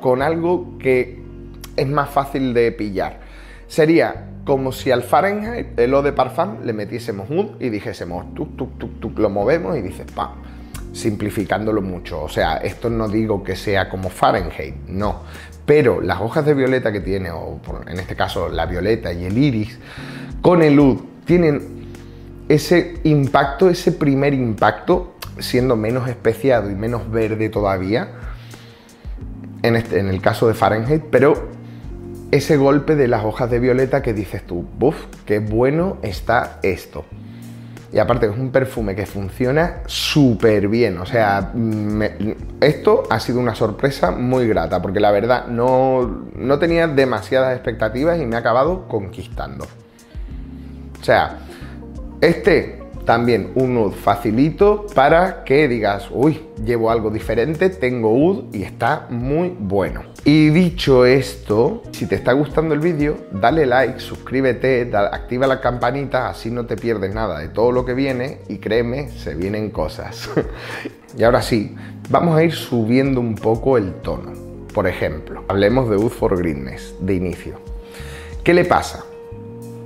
con 0.01 0.21
algo 0.21 0.77
que 0.79 1.21
es 1.75 1.87
más 1.87 2.09
fácil 2.09 2.53
de 2.53 2.71
pillar. 2.71 3.22
Sería 3.73 4.25
como 4.45 4.71
si 4.71 4.91
al 4.91 5.01
Fahrenheit, 5.01 5.79
el 5.79 5.95
O 5.95 6.03
de 6.03 6.13
Parfum, 6.13 6.63
le 6.63 6.73
metiésemos 6.73 7.27
un 7.31 7.57
y 7.59 7.69
dijésemos, 7.69 8.31
tuk, 8.35 8.55
tuk, 8.55 8.77
tuk, 8.77 8.99
tuk, 8.99 9.17
lo 9.17 9.31
movemos 9.31 9.75
y 9.75 9.81
dices, 9.81 10.05
pam, 10.13 10.29
simplificándolo 10.91 11.81
mucho. 11.81 12.21
O 12.21 12.29
sea, 12.29 12.57
esto 12.57 12.91
no 12.91 13.09
digo 13.09 13.43
que 13.43 13.55
sea 13.55 13.89
como 13.89 14.11
Fahrenheit, 14.11 14.75
no. 14.87 15.21
Pero 15.65 16.01
las 16.01 16.21
hojas 16.21 16.45
de 16.45 16.53
violeta 16.53 16.91
que 16.91 16.99
tiene, 16.99 17.31
o 17.31 17.59
en 17.87 17.97
este 17.99 18.15
caso 18.15 18.47
la 18.47 18.67
violeta 18.67 19.11
y 19.11 19.25
el 19.25 19.35
iris, 19.39 19.79
con 20.43 20.61
el 20.61 20.79
UD, 20.79 20.99
tienen 21.25 21.87
ese 22.49 22.99
impacto, 23.03 23.71
ese 23.71 23.91
primer 23.91 24.35
impacto, 24.35 25.15
siendo 25.39 25.75
menos 25.75 26.07
especiado 26.07 26.69
y 26.69 26.75
menos 26.75 27.09
verde 27.09 27.49
todavía, 27.49 28.09
en, 29.63 29.75
este, 29.75 29.97
en 29.97 30.09
el 30.09 30.21
caso 30.21 30.47
de 30.47 30.53
Fahrenheit, 30.53 31.05
pero 31.09 31.52
ese 32.33 32.57
golpe 32.57 32.95
de 32.95 33.07
las 33.07 33.23
hojas 33.23 33.51
de 33.51 33.59
violeta 33.59 34.01
que 34.01 34.11
dices 34.11 34.41
tú, 34.47 34.65
¡buf! 34.79 34.95
¡Qué 35.23 35.37
bueno 35.37 35.97
está 36.01 36.57
esto! 36.63 37.05
Y 37.93 37.99
aparte 37.99 38.25
es 38.25 38.35
un 38.35 38.49
perfume 38.49 38.95
que 38.95 39.05
funciona 39.05 39.83
súper 39.85 40.67
bien. 40.67 40.97
O 40.97 41.05
sea, 41.05 41.53
esto 42.59 43.03
ha 43.11 43.19
sido 43.19 43.39
una 43.39 43.53
sorpresa 43.53 44.09
muy 44.09 44.47
grata, 44.47 44.81
porque 44.81 44.99
la 44.99 45.11
verdad 45.11 45.45
no, 45.45 46.25
no 46.35 46.57
tenía 46.57 46.87
demasiadas 46.87 47.53
expectativas 47.53 48.19
y 48.19 48.25
me 48.25 48.35
ha 48.35 48.39
acabado 48.39 48.87
conquistando. 48.87 49.65
O 50.99 51.03
sea, 51.03 51.37
este 52.19 52.81
también 53.05 53.51
un 53.53 53.77
UD 53.77 53.91
facilito 53.91 54.87
para 54.95 55.43
que 55.43 55.67
digas, 55.67 56.07
uy, 56.09 56.41
llevo 56.65 56.89
algo 56.89 57.11
diferente, 57.11 57.69
tengo 57.69 58.11
UD 58.11 58.55
y 58.55 58.63
está 58.63 59.05
muy 59.11 59.55
bueno. 59.59 60.12
Y 60.25 60.51
dicho 60.51 61.05
esto, 61.05 61.83
si 61.91 62.05
te 62.05 62.15
está 62.15 62.31
gustando 62.31 62.73
el 62.73 62.79
vídeo, 62.79 63.17
dale 63.31 63.65
like, 63.65 63.99
suscríbete, 63.99 64.89
activa 64.95 65.47
la 65.47 65.59
campanita, 65.59 66.29
así 66.29 66.49
no 66.49 66.65
te 66.65 66.77
pierdes 66.77 67.13
nada 67.13 67.39
de 67.39 67.49
todo 67.49 67.73
lo 67.73 67.83
que 67.83 67.93
viene 67.93 68.39
y 68.47 68.59
créeme, 68.59 69.09
se 69.09 69.35
vienen 69.35 69.69
cosas. 69.69 70.29
y 71.17 71.23
ahora 71.23 71.41
sí, 71.41 71.75
vamos 72.09 72.37
a 72.37 72.43
ir 72.43 72.53
subiendo 72.53 73.19
un 73.19 73.35
poco 73.35 73.77
el 73.77 73.95
tono. 73.95 74.31
Por 74.73 74.87
ejemplo, 74.87 75.43
hablemos 75.49 75.89
de 75.89 75.97
UD 75.97 76.09
for 76.09 76.37
Greenness, 76.37 76.95
de 77.01 77.15
inicio. 77.15 77.59
¿Qué 78.45 78.53
le 78.53 78.63
pasa? 78.63 79.03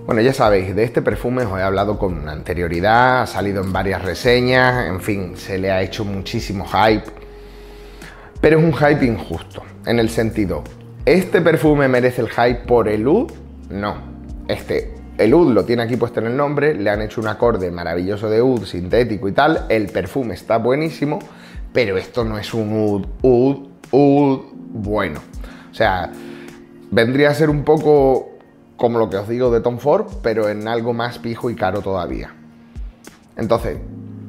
Bueno, 0.06 0.22
ya 0.22 0.34
sabéis, 0.34 0.76
de 0.76 0.84
este 0.84 1.02
perfume 1.02 1.46
os 1.46 1.60
he 1.60 1.64
hablado 1.64 1.98
con 1.98 2.30
anterioridad, 2.30 3.24
ha 3.24 3.28
salido 3.28 3.64
en 3.64 3.74
varias 3.74 4.04
reseñas, 4.04 4.88
en 4.88 5.02
fin, 5.02 5.36
se 5.36 5.58
le 5.58 5.72
ha 5.72 5.82
hecho 5.82 6.06
muchísimo 6.06 6.66
hype, 6.66 7.12
pero 8.40 8.60
es 8.60 8.64
un 8.64 8.74
hype 8.74 9.04
injusto, 9.04 9.64
en 9.88 10.00
el 10.00 10.10
sentido, 10.10 10.64
¿este 11.06 11.42
perfume 11.42 11.88
merece 11.88 12.22
el 12.22 12.30
hype 12.30 12.68
por 12.68 12.90
el 12.90 13.08
UD? 13.08 13.32
No, 13.72 13.96
este, 14.50 14.94
el 15.18 15.34
UD 15.34 15.54
lo 15.54 15.64
tiene 15.64 15.84
aquí 15.84 15.96
puesto 15.96 16.20
en 16.20 16.28
el 16.28 16.36
nombre, 16.36 16.76
le 16.76 16.90
han 16.90 17.02
hecho 17.02 17.22
un 17.22 17.28
acorde 17.28 17.72
maravilloso 17.72 18.30
de 18.30 18.42
UD, 18.42 18.66
sintético 18.66 19.30
y 19.30 19.32
tal, 19.32 19.66
el 19.70 19.88
perfume 19.88 20.34
está 20.34 20.58
buenísimo, 20.58 21.20
pero 21.72 21.98
esto 21.98 22.26
no 22.26 22.38
es 22.38 22.54
un 22.54 22.74
UD, 22.74 23.06
UD, 23.22 23.68
UD 23.92 24.40
bueno. 24.74 25.22
O 25.72 25.74
sea, 25.74 26.12
vendría 26.92 27.30
a 27.30 27.34
ser 27.34 27.50
un 27.50 27.64
poco 27.64 28.32
como 28.76 29.00
lo 29.00 29.10
que 29.10 29.18
os 29.18 29.30
digo 29.30 29.52
de 29.52 29.62
Tom 29.62 29.78
Ford, 29.80 30.08
pero 30.22 30.50
en 30.50 30.68
algo 30.68 30.94
más 30.94 31.18
pijo 31.18 31.50
y 31.50 31.56
caro 31.56 31.82
todavía. 31.82 32.34
Entonces, 33.38 33.78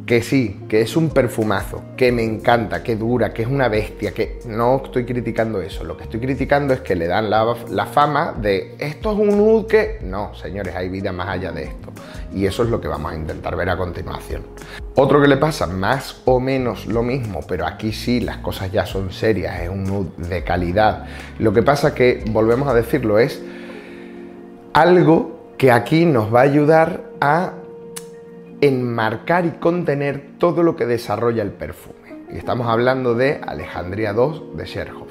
que 0.08 0.22
sí, 0.22 0.60
que 0.70 0.80
es 0.80 0.96
un 0.96 1.10
perfumazo, 1.10 1.82
que 1.94 2.10
me 2.12 2.24
encanta, 2.24 2.82
que 2.82 2.96
dura, 2.96 3.34
que 3.34 3.42
es 3.42 3.48
una 3.48 3.68
bestia, 3.68 4.12
que 4.12 4.38
no 4.46 4.80
estoy 4.82 5.04
criticando 5.04 5.60
eso. 5.60 5.84
Lo 5.84 5.98
que 5.98 6.04
estoy 6.04 6.18
criticando 6.18 6.72
es 6.72 6.80
que 6.80 6.96
le 6.96 7.06
dan 7.06 7.28
la, 7.28 7.86
fama 7.92 8.32
de 8.32 8.74
esto 8.78 9.12
es 9.12 9.18
un 9.18 9.36
nude 9.36 9.66
que. 9.66 9.98
No, 10.02 10.34
señores, 10.34 10.74
hay 10.74 10.88
vida 10.88 11.12
más 11.12 11.28
allá 11.28 11.52
de 11.52 11.64
esto. 11.64 11.92
Y 12.34 12.46
eso 12.46 12.62
es 12.62 12.70
lo 12.70 12.80
que 12.80 12.88
vamos 12.88 13.12
a 13.12 13.16
intentar 13.16 13.54
ver 13.54 13.68
a 13.68 13.76
continuación. 13.76 14.44
Otro 14.94 15.20
que 15.20 15.28
le 15.28 15.36
pasa 15.36 15.66
más 15.66 16.22
o 16.24 16.40
menos 16.40 16.86
lo 16.86 17.02
mismo, 17.02 17.40
pero 17.46 17.66
aquí 17.66 17.92
sí 17.92 18.20
las 18.20 18.38
cosas 18.38 18.72
ya 18.72 18.86
son 18.86 19.12
serias, 19.12 19.60
es 19.60 19.68
un 19.68 19.84
nude 19.84 20.26
de 20.26 20.42
calidad. 20.42 21.04
Lo 21.38 21.52
que 21.52 21.62
pasa 21.62 21.94
que, 21.94 22.24
volvemos 22.30 22.66
a 22.66 22.72
decirlo, 22.72 23.18
es 23.18 23.42
algo 24.72 25.52
que 25.58 25.70
aquí 25.70 26.06
nos 26.06 26.34
va 26.34 26.40
a 26.40 26.44
ayudar 26.44 27.10
a 27.20 27.57
enmarcar 28.60 29.46
y 29.46 29.50
contener 29.52 30.32
todo 30.38 30.62
lo 30.62 30.76
que 30.76 30.86
desarrolla 30.86 31.42
el 31.42 31.52
perfume. 31.52 32.24
Y 32.30 32.36
estamos 32.36 32.68
hablando 32.68 33.14
de 33.14 33.40
Alejandría 33.46 34.12
II 34.12 34.52
de 34.54 34.64
Cherhoff. 34.64 35.08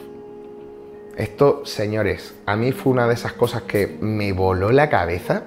Esto, 1.15 1.65
señores, 1.65 2.35
a 2.45 2.55
mí 2.55 2.71
fue 2.71 2.93
una 2.93 3.07
de 3.07 3.15
esas 3.15 3.33
cosas 3.33 3.63
que 3.63 3.97
me 4.01 4.33
voló 4.33 4.71
la 4.71 4.89
cabeza. 4.89 5.43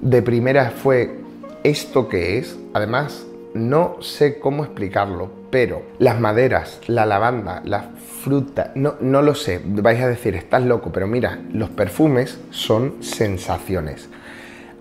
De 0.00 0.22
primera 0.22 0.70
fue 0.70 1.18
esto 1.64 2.08
que 2.08 2.38
es. 2.38 2.56
Además, 2.72 3.26
no 3.54 3.96
sé 4.00 4.38
cómo 4.38 4.64
explicarlo, 4.64 5.30
pero 5.50 5.82
las 5.98 6.20
maderas, 6.20 6.80
la 6.86 7.06
lavanda, 7.06 7.62
la 7.64 7.90
fruta, 8.22 8.70
no, 8.74 8.94
no 9.00 9.22
lo 9.22 9.34
sé, 9.34 9.60
vais 9.64 10.00
a 10.02 10.08
decir, 10.08 10.36
estás 10.36 10.62
loco, 10.62 10.92
pero 10.92 11.06
mira, 11.06 11.40
los 11.52 11.70
perfumes 11.70 12.38
son 12.50 13.02
sensaciones. 13.02 14.08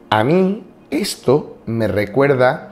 A 0.10 0.24
mí 0.24 0.64
esto 0.90 1.58
me 1.66 1.88
recuerda 1.88 2.72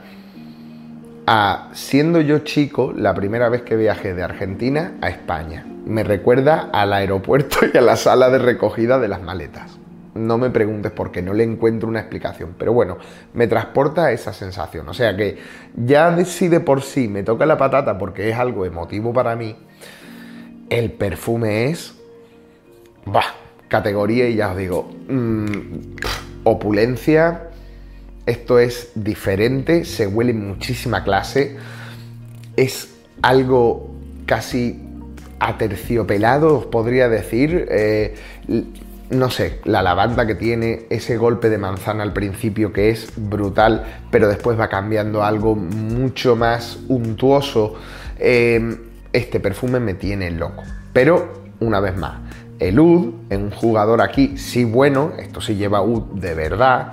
a, 1.26 1.70
siendo 1.72 2.20
yo 2.20 2.40
chico, 2.40 2.92
la 2.94 3.14
primera 3.14 3.48
vez 3.48 3.62
que 3.62 3.76
viajé 3.76 4.14
de 4.14 4.22
Argentina 4.22 4.94
a 5.00 5.08
España. 5.08 5.66
Me 5.86 6.02
recuerda 6.02 6.70
al 6.72 6.92
aeropuerto 6.92 7.58
y 7.72 7.76
a 7.76 7.80
la 7.80 7.96
sala 7.96 8.30
de 8.30 8.38
recogida 8.38 8.98
de 8.98 9.08
las 9.08 9.22
maletas. 9.22 9.78
No 10.14 10.38
me 10.38 10.50
preguntes 10.50 10.92
por 10.92 11.10
qué, 11.10 11.22
no 11.22 11.34
le 11.34 11.42
encuentro 11.42 11.88
una 11.88 12.00
explicación. 12.00 12.54
Pero 12.56 12.72
bueno, 12.72 12.98
me 13.32 13.48
transporta 13.48 14.12
esa 14.12 14.32
sensación. 14.32 14.88
O 14.88 14.94
sea 14.94 15.16
que 15.16 15.38
ya 15.76 16.24
si 16.24 16.48
de 16.48 16.60
por 16.60 16.82
sí 16.82 17.08
me 17.08 17.24
toca 17.24 17.46
la 17.46 17.58
patata 17.58 17.98
porque 17.98 18.30
es 18.30 18.36
algo 18.36 18.64
emotivo 18.64 19.12
para 19.12 19.34
mí, 19.34 19.56
el 20.70 20.92
perfume 20.92 21.70
es... 21.70 21.94
Bah, 23.06 23.34
categoría 23.68 24.28
y 24.28 24.36
ya 24.36 24.52
os 24.52 24.56
digo, 24.56 24.88
mm, 25.08 26.44
opulencia, 26.44 27.48
esto 28.26 28.58
es 28.58 28.90
diferente, 28.94 29.84
se 29.84 30.06
huele 30.06 30.32
muchísima 30.32 31.04
clase, 31.04 31.56
es 32.56 32.88
algo 33.22 33.90
casi 34.26 34.80
aterciopelado, 35.38 36.58
os 36.58 36.66
podría 36.66 37.08
decir. 37.08 37.66
Eh, 37.70 38.14
no 39.10 39.30
sé, 39.30 39.60
la 39.64 39.82
lavanda 39.82 40.26
que 40.26 40.34
tiene, 40.34 40.86
ese 40.90 41.16
golpe 41.16 41.50
de 41.50 41.58
manzana 41.58 42.02
al 42.02 42.12
principio 42.12 42.72
que 42.72 42.90
es 42.90 43.12
brutal, 43.16 43.84
pero 44.10 44.28
después 44.28 44.58
va 44.58 44.68
cambiando 44.68 45.22
algo 45.22 45.54
mucho 45.54 46.36
más 46.36 46.78
untuoso. 46.88 47.74
Eh, 48.18 48.76
este 49.12 49.40
perfume 49.40 49.78
me 49.80 49.94
tiene 49.94 50.30
loco. 50.30 50.62
Pero, 50.92 51.44
una 51.60 51.80
vez 51.80 51.96
más, 51.96 52.20
el 52.58 52.80
UD 52.80 53.14
en 53.30 53.42
un 53.42 53.50
jugador 53.50 54.00
aquí 54.00 54.36
sí 54.38 54.64
bueno, 54.64 55.12
esto 55.18 55.40
sí 55.40 55.54
lleva 55.54 55.82
UD 55.82 56.20
de 56.20 56.34
verdad, 56.34 56.92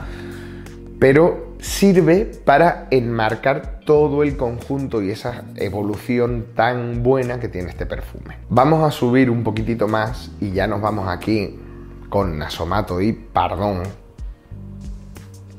pero 1.01 1.55
sirve 1.59 2.25
para 2.45 2.85
enmarcar 2.91 3.79
todo 3.87 4.21
el 4.21 4.37
conjunto 4.37 5.01
y 5.01 5.09
esa 5.09 5.45
evolución 5.55 6.45
tan 6.55 7.01
buena 7.01 7.39
que 7.39 7.47
tiene 7.47 7.71
este 7.71 7.87
perfume. 7.87 8.37
Vamos 8.49 8.83
a 8.83 8.91
subir 8.91 9.31
un 9.31 9.43
poquitito 9.43 9.87
más 9.87 10.29
y 10.39 10.51
ya 10.51 10.67
nos 10.67 10.79
vamos 10.79 11.07
aquí 11.07 11.59
con 12.07 12.37
Nasomato 12.37 13.01
y 13.01 13.13
Pardón. 13.13 13.81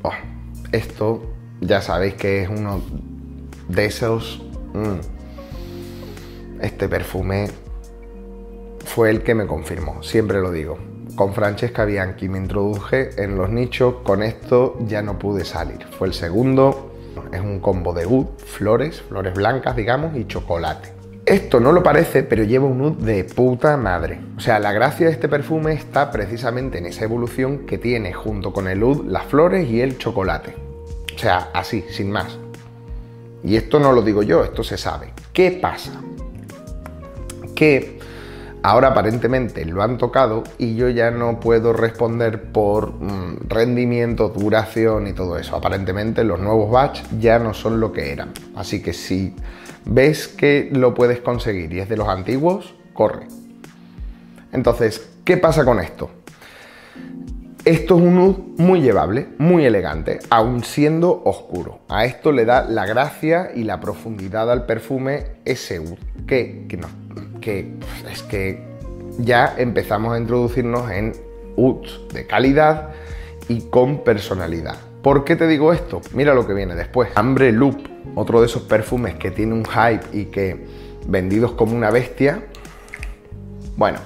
Oh, 0.02 0.12
esto 0.70 1.24
ya 1.60 1.82
sabéis 1.82 2.14
que 2.14 2.42
es 2.42 2.48
uno 2.48 2.80
de 3.66 3.86
esos... 3.86 4.46
Mm, 4.74 5.00
este 6.60 6.88
perfume 6.88 7.48
fue 8.84 9.10
el 9.10 9.24
que 9.24 9.34
me 9.34 9.48
confirmó, 9.48 10.04
siempre 10.04 10.40
lo 10.40 10.52
digo. 10.52 10.91
Con 11.14 11.34
Francesca 11.34 11.84
Bianchi 11.84 12.28
me 12.28 12.38
introduje 12.38 13.10
en 13.22 13.36
los 13.36 13.50
nichos, 13.50 13.96
con 14.02 14.22
esto 14.22 14.78
ya 14.86 15.02
no 15.02 15.18
pude 15.18 15.44
salir. 15.44 15.84
Fue 15.98 16.08
el 16.08 16.14
segundo, 16.14 16.94
es 17.30 17.40
un 17.40 17.60
combo 17.60 17.92
de 17.92 18.06
oud, 18.06 18.26
flores, 18.38 19.02
flores 19.02 19.34
blancas 19.34 19.76
digamos, 19.76 20.16
y 20.16 20.26
chocolate. 20.26 20.90
Esto 21.26 21.60
no 21.60 21.70
lo 21.70 21.82
parece, 21.82 22.22
pero 22.22 22.44
lleva 22.44 22.66
un 22.66 22.80
oud 22.80 22.92
de 22.94 23.24
puta 23.24 23.76
madre. 23.76 24.20
O 24.38 24.40
sea, 24.40 24.58
la 24.58 24.72
gracia 24.72 25.06
de 25.06 25.12
este 25.12 25.28
perfume 25.28 25.74
está 25.74 26.10
precisamente 26.10 26.78
en 26.78 26.86
esa 26.86 27.04
evolución 27.04 27.66
que 27.66 27.76
tiene 27.76 28.14
junto 28.14 28.52
con 28.52 28.66
el 28.66 28.82
oud 28.82 29.04
las 29.06 29.26
flores 29.26 29.68
y 29.68 29.82
el 29.82 29.98
chocolate. 29.98 30.56
O 31.14 31.18
sea, 31.18 31.50
así, 31.52 31.84
sin 31.90 32.10
más. 32.10 32.38
Y 33.44 33.56
esto 33.56 33.78
no 33.78 33.92
lo 33.92 34.02
digo 34.02 34.22
yo, 34.22 34.42
esto 34.44 34.64
se 34.64 34.78
sabe. 34.78 35.12
¿Qué 35.32 35.50
pasa? 35.52 35.92
Que 37.54 38.00
ahora 38.62 38.88
aparentemente 38.88 39.64
lo 39.64 39.82
han 39.82 39.98
tocado 39.98 40.44
y 40.58 40.74
yo 40.74 40.88
ya 40.88 41.10
no 41.10 41.40
puedo 41.40 41.72
responder 41.72 42.52
por 42.52 42.92
mm, 42.92 43.48
rendimiento, 43.48 44.28
duración 44.28 45.06
y 45.06 45.12
todo 45.12 45.38
eso. 45.38 45.56
Aparentemente 45.56 46.24
los 46.24 46.40
nuevos 46.40 46.70
batch 46.70 47.02
ya 47.18 47.38
no 47.38 47.54
son 47.54 47.80
lo 47.80 47.92
que 47.92 48.12
eran. 48.12 48.32
Así 48.56 48.82
que 48.82 48.92
si 48.92 49.34
ves 49.84 50.28
que 50.28 50.68
lo 50.72 50.94
puedes 50.94 51.20
conseguir 51.20 51.72
y 51.72 51.80
es 51.80 51.88
de 51.88 51.96
los 51.96 52.08
antiguos, 52.08 52.74
corre. 52.92 53.26
Entonces, 54.52 55.08
¿qué 55.24 55.36
pasa 55.36 55.64
con 55.64 55.80
esto? 55.80 56.10
Esto 57.64 57.96
es 57.96 58.02
un 58.02 58.16
nude 58.16 58.38
muy 58.56 58.80
llevable, 58.80 59.28
muy 59.38 59.64
elegante, 59.64 60.18
aun 60.30 60.64
siendo 60.64 61.22
oscuro. 61.24 61.78
A 61.88 62.04
esto 62.04 62.32
le 62.32 62.44
da 62.44 62.64
la 62.64 62.86
gracia 62.86 63.52
y 63.54 63.62
la 63.62 63.78
profundidad 63.78 64.50
al 64.50 64.66
perfume 64.66 65.26
ese 65.44 65.80
que, 66.26 66.66
que, 66.68 66.76
no, 66.76 66.88
que 67.40 67.72
es 68.10 68.22
que 68.22 68.62
ya 69.18 69.54
empezamos 69.58 70.14
a 70.14 70.18
introducirnos 70.18 70.90
en 70.90 71.12
ouds 71.56 72.00
de 72.12 72.26
calidad 72.26 72.90
y 73.48 73.62
con 73.62 74.04
personalidad. 74.04 74.76
¿Por 75.02 75.24
qué 75.24 75.36
te 75.36 75.46
digo 75.48 75.72
esto? 75.72 76.00
Mira 76.14 76.34
lo 76.34 76.46
que 76.46 76.54
viene 76.54 76.74
después. 76.74 77.10
Ambre 77.16 77.50
Loop, 77.52 77.76
otro 78.14 78.40
de 78.40 78.46
esos 78.46 78.62
perfumes 78.62 79.16
que 79.16 79.30
tiene 79.30 79.52
un 79.52 79.64
hype 79.64 80.16
y 80.16 80.26
que 80.26 80.64
vendidos 81.06 81.52
como 81.52 81.74
una 81.74 81.90
bestia. 81.90 82.44
Bueno, 83.76 83.98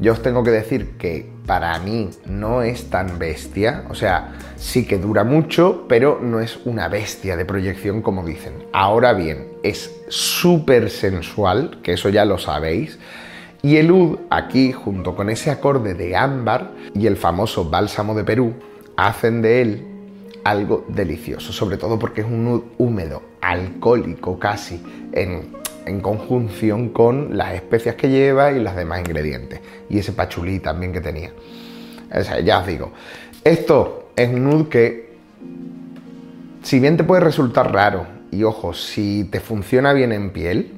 yo 0.00 0.12
os 0.12 0.22
tengo 0.22 0.42
que 0.42 0.50
decir 0.50 0.96
que 0.98 1.28
para 1.46 1.78
mí 1.80 2.10
no 2.26 2.62
es 2.62 2.90
tan 2.90 3.18
bestia, 3.18 3.84
o 3.88 3.94
sea, 3.94 4.34
sí 4.56 4.86
que 4.86 4.98
dura 4.98 5.24
mucho, 5.24 5.86
pero 5.88 6.20
no 6.22 6.40
es 6.40 6.58
una 6.64 6.88
bestia 6.88 7.36
de 7.36 7.44
proyección 7.44 8.02
como 8.02 8.24
dicen. 8.24 8.52
Ahora 8.72 9.12
bien, 9.12 9.48
es 9.62 9.90
súper 10.08 10.90
sensual, 10.90 11.80
que 11.82 11.94
eso 11.94 12.10
ya 12.10 12.24
lo 12.24 12.38
sabéis, 12.38 12.98
y 13.62 13.76
el 13.76 13.90
UD 13.90 14.18
aquí, 14.30 14.72
junto 14.72 15.16
con 15.16 15.30
ese 15.30 15.50
acorde 15.50 15.94
de 15.94 16.16
ámbar 16.16 16.70
y 16.94 17.06
el 17.06 17.16
famoso 17.16 17.68
bálsamo 17.68 18.14
de 18.14 18.24
Perú, 18.24 18.54
hacen 18.96 19.42
de 19.42 19.62
él 19.62 19.86
algo 20.44 20.84
delicioso, 20.88 21.52
sobre 21.52 21.76
todo 21.76 21.98
porque 21.98 22.20
es 22.20 22.26
un 22.26 22.46
UD 22.46 22.62
húmedo, 22.78 23.22
alcohólico 23.40 24.38
casi, 24.38 24.82
en 25.12 25.56
en 25.88 26.00
conjunción 26.00 26.90
con 26.90 27.36
las 27.36 27.54
especias 27.54 27.94
que 27.94 28.08
lleva 28.08 28.52
y 28.52 28.62
los 28.62 28.76
demás 28.76 29.00
ingredientes. 29.00 29.60
Y 29.88 29.98
ese 29.98 30.12
pachulí 30.12 30.60
también 30.60 30.92
que 30.92 31.00
tenía. 31.00 31.32
O 32.10 32.40
ya 32.40 32.60
os 32.60 32.66
digo, 32.66 32.92
esto 33.44 34.10
es 34.16 34.28
un 34.28 34.44
nude 34.44 34.68
que, 34.68 35.18
si 36.62 36.80
bien 36.80 36.96
te 36.96 37.04
puede 37.04 37.20
resultar 37.20 37.72
raro, 37.72 38.06
y 38.30 38.44
ojo, 38.44 38.74
si 38.74 39.24
te 39.24 39.40
funciona 39.40 39.92
bien 39.92 40.12
en 40.12 40.30
piel, 40.30 40.72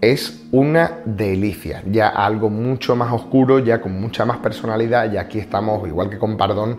es 0.00 0.42
una 0.50 0.98
delicia. 1.04 1.82
Ya 1.86 2.08
algo 2.08 2.50
mucho 2.50 2.96
más 2.96 3.12
oscuro, 3.12 3.58
ya 3.58 3.80
con 3.80 4.00
mucha 4.00 4.24
más 4.24 4.38
personalidad, 4.38 5.12
y 5.12 5.16
aquí 5.16 5.38
estamos, 5.38 5.86
igual 5.86 6.10
que 6.10 6.18
con 6.18 6.36
Pardón, 6.36 6.78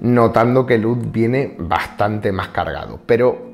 notando 0.00 0.66
que 0.66 0.74
el 0.74 0.82
nude 0.82 1.06
viene 1.12 1.54
bastante 1.58 2.32
más 2.32 2.48
cargado. 2.48 3.00
Pero, 3.06 3.50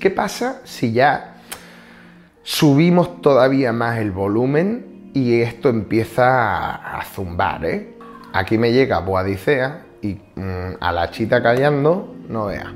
¿qué 0.00 0.10
pasa 0.10 0.60
si 0.64 0.92
ya 0.92 1.29
subimos 2.50 3.22
todavía 3.22 3.72
más 3.72 3.98
el 3.98 4.10
volumen 4.10 5.12
y 5.14 5.40
esto 5.40 5.68
empieza 5.68 6.74
a, 6.74 7.04
zumbar, 7.04 7.64
¿eh? 7.64 7.94
Aquí 8.32 8.58
me 8.58 8.72
llega 8.72 8.98
Boadicea 8.98 9.84
y 10.02 10.18
mm, 10.34 10.78
a 10.80 10.90
la 10.90 11.12
chita 11.12 11.44
callando, 11.44 12.12
no 12.28 12.46
vea. 12.46 12.74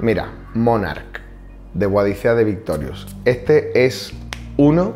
Mira, 0.00 0.32
Monarch 0.54 1.20
de 1.74 1.84
Boadicea 1.84 2.34
de 2.34 2.44
Victorious. 2.44 3.14
Este 3.26 3.84
es 3.84 4.14
uno 4.56 4.94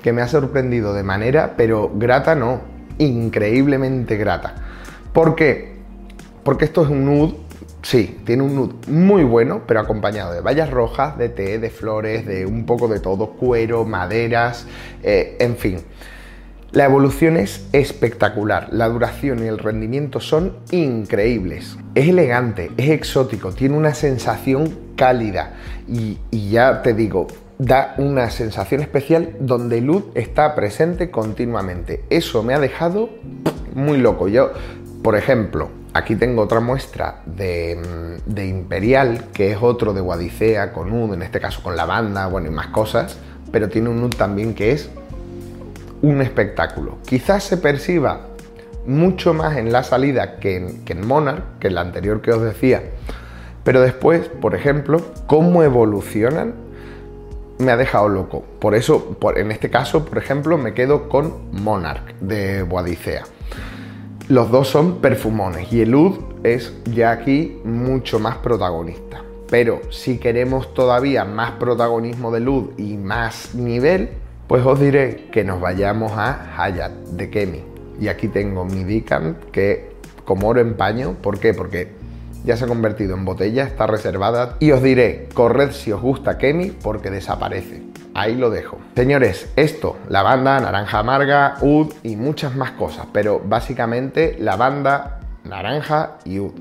que 0.00 0.12
me 0.12 0.22
ha 0.22 0.28
sorprendido 0.28 0.94
de 0.94 1.02
manera, 1.02 1.54
pero 1.56 1.90
grata 1.92 2.36
no, 2.36 2.60
increíblemente 2.98 4.16
grata. 4.16 4.54
¿Por 5.12 5.34
qué? 5.34 5.74
Porque 6.44 6.66
esto 6.66 6.84
es 6.84 6.88
un 6.88 7.04
nude 7.04 7.47
Sí, 7.82 8.20
tiene 8.24 8.42
un 8.42 8.56
nude 8.56 8.74
muy 8.88 9.22
bueno, 9.22 9.62
pero 9.66 9.80
acompañado 9.80 10.32
de 10.32 10.40
bayas 10.40 10.70
rojas, 10.70 11.16
de 11.16 11.28
té, 11.28 11.58
de 11.58 11.70
flores, 11.70 12.26
de 12.26 12.44
un 12.44 12.66
poco 12.66 12.88
de 12.88 12.98
todo, 12.98 13.30
cuero, 13.30 13.84
maderas, 13.84 14.66
eh, 15.02 15.36
en 15.38 15.56
fin. 15.56 15.78
La 16.72 16.84
evolución 16.84 17.36
es 17.36 17.66
espectacular, 17.72 18.68
la 18.72 18.88
duración 18.88 19.42
y 19.42 19.46
el 19.46 19.58
rendimiento 19.58 20.20
son 20.20 20.58
increíbles. 20.70 21.78
Es 21.94 22.08
elegante, 22.08 22.70
es 22.76 22.90
exótico, 22.90 23.52
tiene 23.52 23.76
una 23.76 23.94
sensación 23.94 24.76
cálida 24.94 25.54
y, 25.88 26.18
y 26.30 26.50
ya 26.50 26.82
te 26.82 26.92
digo, 26.92 27.28
da 27.58 27.94
una 27.96 28.28
sensación 28.30 28.82
especial 28.82 29.36
donde 29.40 29.80
luz 29.80 30.04
está 30.14 30.54
presente 30.54 31.10
continuamente. 31.10 32.04
Eso 32.10 32.42
me 32.42 32.54
ha 32.54 32.60
dejado 32.60 33.08
muy 33.74 33.98
loco. 33.98 34.28
Yo, 34.28 34.52
por 35.02 35.16
ejemplo, 35.16 35.70
Aquí 35.98 36.14
tengo 36.14 36.42
otra 36.42 36.60
muestra 36.60 37.22
de, 37.26 37.76
Imperial, 38.46 39.32
que 39.32 39.50
es 39.50 39.58
otro 39.60 39.92
de 39.92 40.00
Guadicea 40.00 40.72
con 40.72 40.92
Ud, 40.92 41.12
en 41.12 41.22
este 41.22 41.40
caso 41.40 41.60
con 41.60 41.74
lavanda, 41.74 42.28
bueno, 42.28 42.46
y 42.46 42.50
más 42.52 42.68
cosas, 42.68 43.18
pero 43.50 43.68
tiene 43.68 43.88
un 43.88 44.04
Ud 44.04 44.14
también 44.14 44.54
que 44.54 44.70
es 44.70 44.90
un 46.00 46.22
espectáculo. 46.22 46.98
Quizás 47.04 47.42
se 47.42 47.56
perciba 47.56 48.28
mucho 48.86 49.34
más 49.34 49.56
en 49.56 49.72
la 49.72 49.82
salida 49.82 50.38
que 50.38 50.56
en, 50.58 50.84
que 50.84 50.92
en 50.92 51.04
Monarch, 51.04 51.42
que 51.58 51.66
en 51.66 51.74
la 51.74 51.80
anterior 51.80 52.22
que 52.22 52.30
os 52.30 52.42
decía, 52.42 52.80
pero 53.64 53.80
después, 53.80 54.28
por 54.28 54.54
ejemplo, 54.54 55.02
cómo 55.26 55.64
evolucionan 55.64 56.54
me 57.58 57.72
ha 57.72 57.76
dejado 57.76 58.08
loco. 58.08 58.44
Por 58.60 58.76
eso, 58.76 59.16
en 59.34 59.50
este 59.50 59.68
caso, 59.68 60.04
por 60.04 60.18
ejemplo, 60.18 60.58
me 60.58 60.74
quedo 60.74 61.08
con 61.08 61.50
Monarch 61.50 62.14
de 62.20 62.62
Boadicea. 62.62 63.24
Los 64.28 64.50
dos 64.50 64.68
son 64.68 64.96
perfumones 64.96 65.72
y 65.72 65.80
el 65.80 65.94
Ud 65.94 66.18
es 66.42 66.74
ya 66.92 67.12
aquí 67.12 67.62
mucho 67.64 68.18
más 68.18 68.36
protagonista. 68.36 69.22
Pero 69.48 69.80
si 69.90 70.18
queremos 70.18 70.74
todavía 70.74 71.24
más 71.24 71.52
protagonismo 71.52 72.30
de 72.30 72.46
Ud 72.46 72.78
y 72.78 72.98
más 72.98 73.54
nivel, 73.54 74.10
pues 74.46 74.66
os 74.66 74.78
diré 74.78 75.28
que 75.32 75.44
nos 75.44 75.62
vayamos 75.62 76.12
a 76.12 76.62
Hayat 76.62 76.92
de 76.92 77.30
Kemi. 77.30 77.62
Y 77.98 78.08
aquí 78.08 78.28
tengo 78.28 78.66
mi 78.66 78.84
Dicant 78.84 79.44
que 79.50 79.92
como 80.26 80.48
oro 80.48 80.60
en 80.60 80.74
paño. 80.74 81.16
¿Por 81.22 81.40
qué? 81.40 81.54
Porque 81.54 81.88
ya 82.44 82.56
se 82.56 82.64
ha 82.64 82.68
convertido 82.68 83.14
en 83.14 83.24
botella, 83.24 83.64
está 83.64 83.86
reservada. 83.86 84.56
Y 84.60 84.70
os 84.72 84.82
diré, 84.82 85.28
corred 85.34 85.72
si 85.72 85.92
os 85.92 86.00
gusta 86.00 86.38
Kemi 86.38 86.70
porque 86.70 87.10
desaparece. 87.10 87.82
Ahí 88.14 88.34
lo 88.34 88.50
dejo. 88.50 88.78
Señores, 88.96 89.48
esto, 89.56 89.96
lavanda, 90.08 90.58
naranja 90.60 90.98
amarga, 90.98 91.56
ud 91.60 91.92
y 92.02 92.16
muchas 92.16 92.56
más 92.56 92.72
cosas, 92.72 93.06
pero 93.12 93.40
básicamente 93.44 94.36
lavanda, 94.38 95.20
naranja 95.44 96.16
y 96.24 96.40
ud. 96.40 96.52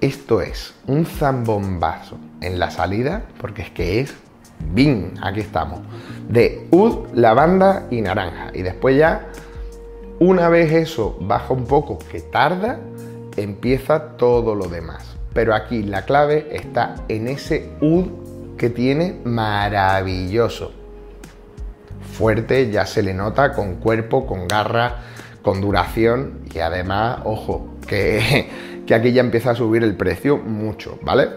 Esto 0.00 0.40
es 0.40 0.74
un 0.86 1.06
zambombazo 1.06 2.18
en 2.40 2.60
la 2.60 2.70
salida, 2.70 3.22
porque 3.40 3.62
es 3.62 3.70
que 3.70 4.00
es 4.00 4.14
¡Bing! 4.72 5.14
Aquí 5.22 5.40
estamos. 5.40 5.80
De 6.28 6.66
ud, 6.70 7.08
lavanda 7.14 7.86
y 7.90 8.00
naranja. 8.00 8.50
Y 8.54 8.62
después 8.62 8.96
ya, 8.96 9.28
una 10.20 10.48
vez 10.48 10.72
eso 10.72 11.16
baja 11.20 11.52
un 11.52 11.64
poco, 11.64 11.98
que 12.10 12.20
tarda, 12.20 12.80
empieza 13.36 14.16
todo 14.16 14.54
lo 14.54 14.66
demás. 14.66 15.16
Pero 15.32 15.54
aquí 15.54 15.82
la 15.82 16.04
clave 16.04 16.48
está 16.50 16.96
en 17.08 17.28
ese 17.28 17.70
UD 17.80 18.56
que 18.56 18.70
tiene 18.70 19.20
maravilloso. 19.24 20.72
Fuerte, 22.12 22.70
ya 22.70 22.84
se 22.86 23.02
le 23.02 23.14
nota, 23.14 23.52
con 23.52 23.76
cuerpo, 23.76 24.26
con 24.26 24.48
garra, 24.48 24.96
con 25.42 25.60
duración 25.60 26.40
y 26.52 26.58
además, 26.58 27.20
ojo, 27.24 27.74
que, 27.86 28.48
que 28.86 28.94
aquí 28.94 29.12
ya 29.12 29.20
empieza 29.20 29.52
a 29.52 29.54
subir 29.54 29.84
el 29.84 29.96
precio 29.96 30.36
mucho, 30.36 30.98
¿vale? 31.02 31.28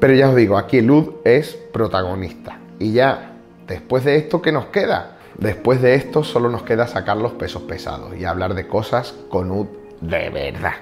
Pero 0.00 0.14
ya 0.14 0.28
os 0.28 0.36
digo, 0.36 0.58
aquí 0.58 0.78
el 0.78 0.90
UD 0.90 1.10
es 1.24 1.56
protagonista. 1.72 2.58
Y 2.80 2.92
ya, 2.92 3.36
después 3.68 4.04
de 4.04 4.16
esto, 4.16 4.42
¿qué 4.42 4.50
nos 4.50 4.66
queda? 4.66 5.13
Después 5.38 5.82
de 5.82 5.94
esto 5.94 6.22
solo 6.22 6.48
nos 6.48 6.62
queda 6.62 6.86
sacar 6.86 7.16
los 7.16 7.32
pesos 7.32 7.62
pesados 7.62 8.16
y 8.16 8.24
hablar 8.24 8.54
de 8.54 8.68
cosas 8.68 9.14
con 9.28 9.50
UD 9.50 9.66
de 10.00 10.30
verdad. 10.30 10.74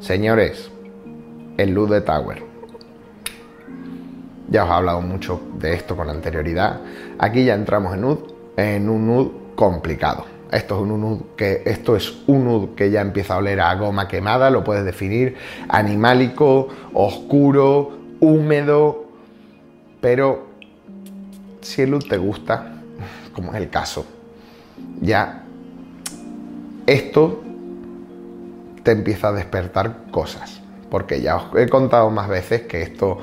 Señores, 0.00 0.70
el 1.58 1.74
Luz 1.74 1.90
de 1.90 2.00
Tower. 2.00 2.42
Ya 4.48 4.64
os 4.64 4.70
he 4.70 4.72
hablado 4.72 5.00
mucho 5.00 5.40
de 5.58 5.74
esto 5.74 5.96
con 5.96 6.08
anterioridad. 6.08 6.80
Aquí 7.18 7.44
ya 7.44 7.54
entramos 7.54 7.94
en, 7.94 8.18
en 8.56 8.88
un 8.88 9.06
nud 9.06 9.30
complicado. 9.54 10.26
Esto 10.50 10.76
es 10.76 10.82
un 10.82 11.00
nud 11.00 11.20
que 11.36 11.62
esto 11.64 11.96
es 11.96 12.22
un 12.26 12.44
nud 12.44 12.74
que 12.74 12.90
ya 12.90 13.00
empieza 13.00 13.34
a 13.34 13.38
oler 13.38 13.60
a 13.60 13.74
goma 13.76 14.08
quemada, 14.08 14.50
lo 14.50 14.64
puedes 14.64 14.84
definir 14.84 15.36
animálico, 15.68 16.68
oscuro, 16.92 17.92
húmedo, 18.20 19.06
pero 20.00 20.46
si 21.62 21.82
el 21.82 21.92
nud 21.92 22.04
te 22.06 22.18
gusta, 22.18 22.81
como 23.32 23.52
es 23.52 23.60
el 23.60 23.70
caso, 23.70 24.06
ya 25.00 25.42
esto 26.86 27.42
te 28.82 28.92
empieza 28.92 29.28
a 29.28 29.32
despertar 29.32 30.10
cosas. 30.10 30.60
Porque 30.90 31.20
ya 31.20 31.36
os 31.36 31.56
he 31.56 31.68
contado 31.68 32.10
más 32.10 32.28
veces 32.28 32.62
que 32.62 32.82
esto, 32.82 33.18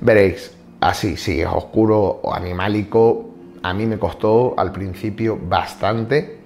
veréis, 0.00 0.52
así, 0.80 1.16
sí, 1.16 1.40
es 1.40 1.46
oscuro 1.46 2.20
o 2.22 2.34
animálico. 2.34 3.30
A 3.62 3.72
mí 3.72 3.86
me 3.86 3.98
costó 3.98 4.54
al 4.58 4.72
principio 4.72 5.38
bastante, 5.40 6.40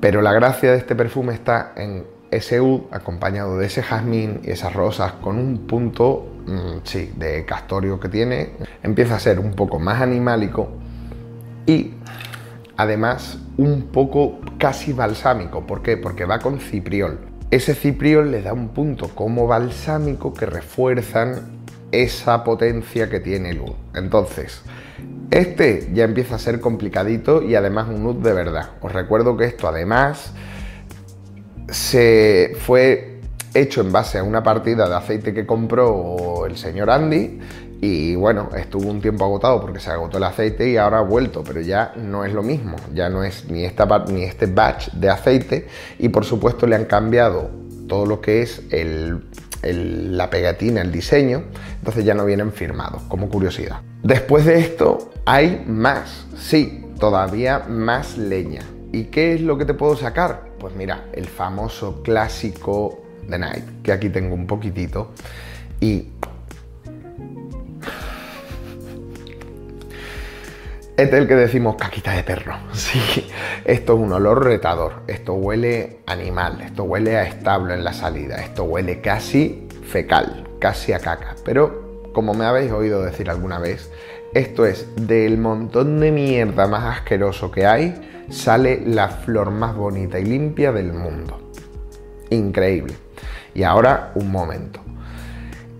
pero 0.00 0.22
la 0.22 0.32
gracia 0.32 0.72
de 0.72 0.78
este 0.78 0.94
perfume 0.94 1.34
está 1.34 1.72
en 1.76 2.04
ese 2.30 2.60
oud 2.60 2.82
acompañado 2.92 3.58
de 3.58 3.66
ese 3.66 3.82
jazmín 3.82 4.40
y 4.42 4.50
esas 4.50 4.72
rosas 4.72 5.12
con 5.14 5.36
un 5.36 5.66
punto, 5.66 6.26
mm, 6.46 6.78
sí, 6.84 7.12
de 7.16 7.44
castorio 7.44 8.00
que 8.00 8.08
tiene. 8.08 8.52
Empieza 8.82 9.16
a 9.16 9.20
ser 9.20 9.38
un 9.38 9.52
poco 9.54 9.78
más 9.78 10.00
animálico 10.00 10.70
y 11.66 11.94
además 12.76 13.38
un 13.56 13.88
poco 13.92 14.40
casi 14.58 14.92
balsámico. 14.92 15.66
¿Por 15.66 15.82
qué? 15.82 15.96
Porque 15.96 16.24
va 16.24 16.38
con 16.38 16.58
cipriol. 16.58 17.18
Ese 17.50 17.74
cipriol 17.74 18.30
le 18.30 18.42
da 18.42 18.52
un 18.52 18.68
punto 18.68 19.08
como 19.08 19.46
balsámico 19.46 20.32
que 20.32 20.46
refuerzan 20.46 21.62
esa 21.92 22.42
potencia 22.44 23.10
que 23.10 23.20
tiene 23.20 23.50
el 23.50 23.60
oud. 23.60 23.74
Entonces, 23.94 24.62
este 25.30 25.90
ya 25.92 26.04
empieza 26.04 26.36
a 26.36 26.38
ser 26.38 26.60
complicadito 26.60 27.42
y 27.42 27.54
además 27.54 27.88
un 27.88 28.06
oud 28.06 28.22
de 28.22 28.32
verdad. 28.32 28.70
Os 28.80 28.92
recuerdo 28.92 29.36
que 29.36 29.44
esto 29.44 29.68
además 29.68 30.32
se 31.68 32.56
fue 32.58 33.20
hecho 33.54 33.82
en 33.82 33.92
base 33.92 34.18
a 34.18 34.22
una 34.22 34.42
partida 34.42 34.88
de 34.88 34.94
aceite 34.94 35.34
que 35.34 35.46
compró 35.46 36.46
el 36.46 36.56
señor 36.56 36.90
Andy 36.90 37.38
y 37.84 38.14
bueno, 38.14 38.48
estuvo 38.56 38.88
un 38.88 39.00
tiempo 39.00 39.24
agotado 39.24 39.60
porque 39.60 39.80
se 39.80 39.90
agotó 39.90 40.18
el 40.18 40.22
aceite 40.22 40.70
y 40.70 40.76
ahora 40.76 41.00
ha 41.00 41.02
vuelto, 41.02 41.42
pero 41.42 41.60
ya 41.60 41.92
no 41.96 42.24
es 42.24 42.32
lo 42.32 42.44
mismo, 42.44 42.76
ya 42.94 43.08
no 43.08 43.24
es 43.24 43.50
ni, 43.50 43.64
esta, 43.64 44.04
ni 44.06 44.22
este 44.22 44.46
batch 44.46 44.92
de 44.92 45.10
aceite 45.10 45.66
y 45.98 46.08
por 46.08 46.24
supuesto 46.24 46.64
le 46.68 46.76
han 46.76 46.84
cambiado 46.84 47.50
todo 47.88 48.06
lo 48.06 48.20
que 48.20 48.42
es 48.42 48.62
la 49.62 50.30
pegatina, 50.30 50.80
el 50.80 50.92
diseño, 50.92 51.42
entonces 51.78 52.04
ya 52.04 52.14
no 52.14 52.24
vienen 52.24 52.52
firmados, 52.52 53.02
como 53.08 53.28
curiosidad. 53.28 53.80
Después 54.04 54.44
de 54.44 54.60
esto 54.60 55.10
hay 55.24 55.64
más, 55.66 56.26
sí, 56.38 56.84
todavía 57.00 57.64
más 57.68 58.16
leña. 58.16 58.62
¿Y 58.92 59.06
qué 59.06 59.34
es 59.34 59.40
lo 59.40 59.58
que 59.58 59.64
te 59.64 59.74
puedo 59.74 59.96
sacar? 59.96 60.52
Pues 60.60 60.76
mira, 60.76 61.06
el 61.14 61.26
famoso 61.26 62.00
clásico 62.04 63.02
The 63.28 63.38
Night, 63.40 63.64
que 63.82 63.90
aquí 63.90 64.08
tengo 64.08 64.36
un 64.36 64.46
poquitito, 64.46 65.10
y 65.80 66.11
es 70.96 71.12
el 71.12 71.26
que 71.26 71.34
decimos 71.34 71.76
caquita 71.76 72.12
de 72.12 72.22
perro. 72.22 72.54
Sí, 72.72 73.30
esto 73.64 73.94
es 73.94 74.00
un 74.00 74.12
olor 74.12 74.44
retador. 74.44 75.02
Esto 75.06 75.34
huele 75.34 76.00
animal. 76.06 76.60
Esto 76.60 76.84
huele 76.84 77.16
a 77.16 77.24
establo 77.24 77.72
en 77.74 77.84
la 77.84 77.92
salida. 77.92 78.36
Esto 78.36 78.64
huele 78.64 79.00
casi 79.00 79.68
fecal, 79.86 80.48
casi 80.58 80.92
a 80.92 80.98
caca. 80.98 81.36
Pero, 81.44 82.10
como 82.12 82.34
me 82.34 82.44
habéis 82.44 82.72
oído 82.72 83.02
decir 83.02 83.30
alguna 83.30 83.58
vez, 83.58 83.90
esto 84.34 84.66
es 84.66 84.86
del 84.96 85.38
montón 85.38 86.00
de 86.00 86.10
mierda 86.10 86.66
más 86.66 86.98
asqueroso 86.98 87.50
que 87.50 87.66
hay, 87.66 88.26
sale 88.30 88.82
la 88.86 89.08
flor 89.08 89.50
más 89.50 89.74
bonita 89.74 90.18
y 90.18 90.24
limpia 90.24 90.72
del 90.72 90.92
mundo. 90.92 91.52
Increíble. 92.30 92.94
Y 93.54 93.62
ahora, 93.62 94.12
un 94.14 94.30
momento. 94.30 94.80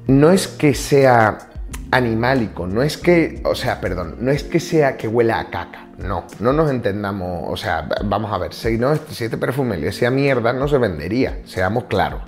No 0.07 0.31
es 0.31 0.49
que 0.49 0.75
sea 0.75 1.52
animálico, 1.93 2.67
no 2.67 2.83
es 2.83 2.97
que, 2.97 3.41
o 3.45 3.55
sea, 3.55 3.81
perdón, 3.81 4.17
no 4.19 4.31
es 4.31 4.43
que 4.43 4.61
sea 4.61 4.97
que 4.97 5.07
huela 5.07 5.39
a 5.39 5.51
caca, 5.51 5.89
no, 5.99 6.25
no 6.41 6.55
nos 6.55 6.71
entendamos, 6.71 7.45
o 7.47 7.57
sea, 7.57 7.87
vamos 8.05 8.33
a 8.33 8.39
ver, 8.39 8.55
si, 8.55 8.79
no, 8.79 8.97
si 8.97 9.25
este 9.25 9.37
perfume 9.37 9.77
le 9.77 9.93
sea 9.93 10.11
mierda, 10.11 10.55
no 10.55 10.67
se 10.69 10.79
vendería, 10.79 11.41
seamos 11.45 11.85
claros. 11.85 12.23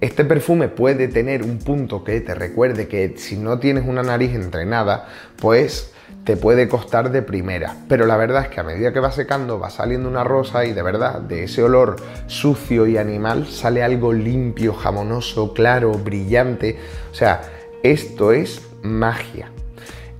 Este 0.00 0.24
perfume 0.24 0.68
puede 0.68 1.08
tener 1.08 1.42
un 1.44 1.58
punto 1.58 2.02
que 2.02 2.20
te 2.22 2.34
recuerde 2.34 2.88
que 2.88 3.14
si 3.18 3.36
no 3.36 3.58
tienes 3.58 3.86
una 3.86 4.02
nariz 4.02 4.34
entrenada, 4.34 5.06
pues 5.38 5.92
te 6.24 6.36
puede 6.36 6.66
costar 6.66 7.12
de 7.12 7.22
primera. 7.22 7.76
Pero 7.88 8.06
la 8.06 8.16
verdad 8.16 8.42
es 8.42 8.48
que 8.48 8.60
a 8.60 8.64
medida 8.64 8.92
que 8.92 8.98
va 8.98 9.12
secando 9.12 9.60
va 9.60 9.70
saliendo 9.70 10.08
una 10.08 10.24
rosa 10.24 10.64
y 10.64 10.72
de 10.72 10.82
verdad 10.82 11.20
de 11.20 11.44
ese 11.44 11.62
olor 11.62 11.96
sucio 12.26 12.88
y 12.88 12.96
animal 12.96 13.46
sale 13.46 13.84
algo 13.84 14.12
limpio, 14.12 14.74
jamonoso, 14.74 15.52
claro, 15.54 15.92
brillante. 15.92 16.78
O 17.12 17.14
sea, 17.14 17.42
esto 17.84 18.32
es 18.32 18.71
magia. 18.82 19.50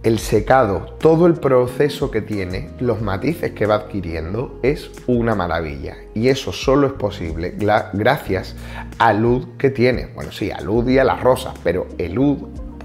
El 0.02 0.18
secado, 0.18 0.96
todo 0.98 1.28
el 1.28 1.34
proceso 1.34 2.10
que 2.10 2.22
tiene, 2.22 2.70
los 2.80 3.00
matices 3.00 3.52
que 3.52 3.66
va 3.66 3.76
adquiriendo, 3.76 4.58
es 4.64 4.90
una 5.06 5.36
maravilla. 5.36 5.96
Y 6.12 6.28
eso 6.28 6.52
solo 6.52 6.88
es 6.88 6.92
posible 6.94 7.54
gracias 7.92 8.56
al 8.98 9.22
luz 9.22 9.46
que 9.58 9.70
tiene. 9.70 10.06
Bueno, 10.06 10.32
sí, 10.32 10.50
al 10.50 10.64
luz 10.64 10.90
y 10.90 10.98
a 10.98 11.04
las 11.04 11.20
rosas, 11.20 11.54
pero 11.62 11.86
el 11.98 12.14
luz, 12.14 12.38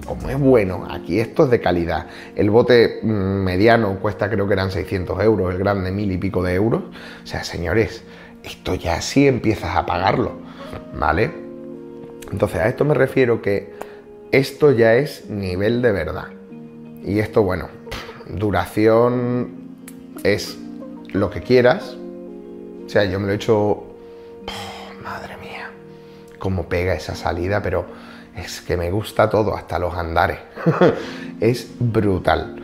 como 0.06 0.30
es 0.30 0.40
bueno, 0.40 0.86
aquí 0.92 1.20
esto 1.20 1.46
es 1.46 1.50
de 1.50 1.60
calidad. 1.60 2.06
El 2.36 2.52
bote 2.52 3.00
mm, 3.02 3.08
mediano 3.08 3.98
cuesta 4.00 4.30
creo 4.30 4.46
que 4.46 4.54
eran 4.54 4.70
600 4.70 5.20
euros, 5.24 5.52
el 5.52 5.58
grande 5.58 5.92
mil 5.92 6.12
y 6.12 6.18
pico 6.20 6.44
de 6.44 6.54
euros. 6.54 6.84
O 7.24 7.26
sea, 7.26 7.44
señores, 7.44 8.04
esto 8.44 8.76
ya 8.76 9.02
sí 9.02 9.28
empiezas 9.28 9.76
a 9.76 9.88
pagarlo, 9.88 10.34
¿vale? 10.94 11.32
Entonces 12.32 12.60
a 12.60 12.68
esto 12.68 12.86
me 12.86 12.94
refiero 12.94 13.42
que 13.42 13.77
esto 14.32 14.72
ya 14.72 14.96
es 14.96 15.30
nivel 15.30 15.82
de 15.82 15.92
verdad. 15.92 16.28
Y 17.04 17.20
esto, 17.20 17.44
bueno, 17.44 17.70
duración 18.28 19.50
es 20.24 20.58
lo 21.14 21.30
que 21.30 21.42
quieras. 21.42 21.96
O 22.86 22.90
sea, 22.90 23.06
yo 23.06 23.20
me 23.20 23.28
lo 23.28 23.34
he 23.34 23.36
hecho... 23.36 23.84
Madre 25.04 25.38
mía, 25.38 25.72
cómo 26.38 26.68
pega 26.68 26.94
esa 26.94 27.16
salida, 27.16 27.62
pero 27.62 27.86
es 28.36 28.62
que 28.62 28.76
me 28.76 28.92
gusta 28.92 29.30
todo, 29.30 29.56
hasta 29.56 29.80
los 29.80 29.94
andares. 29.94 30.40
es 31.40 31.70
brutal. 31.80 32.56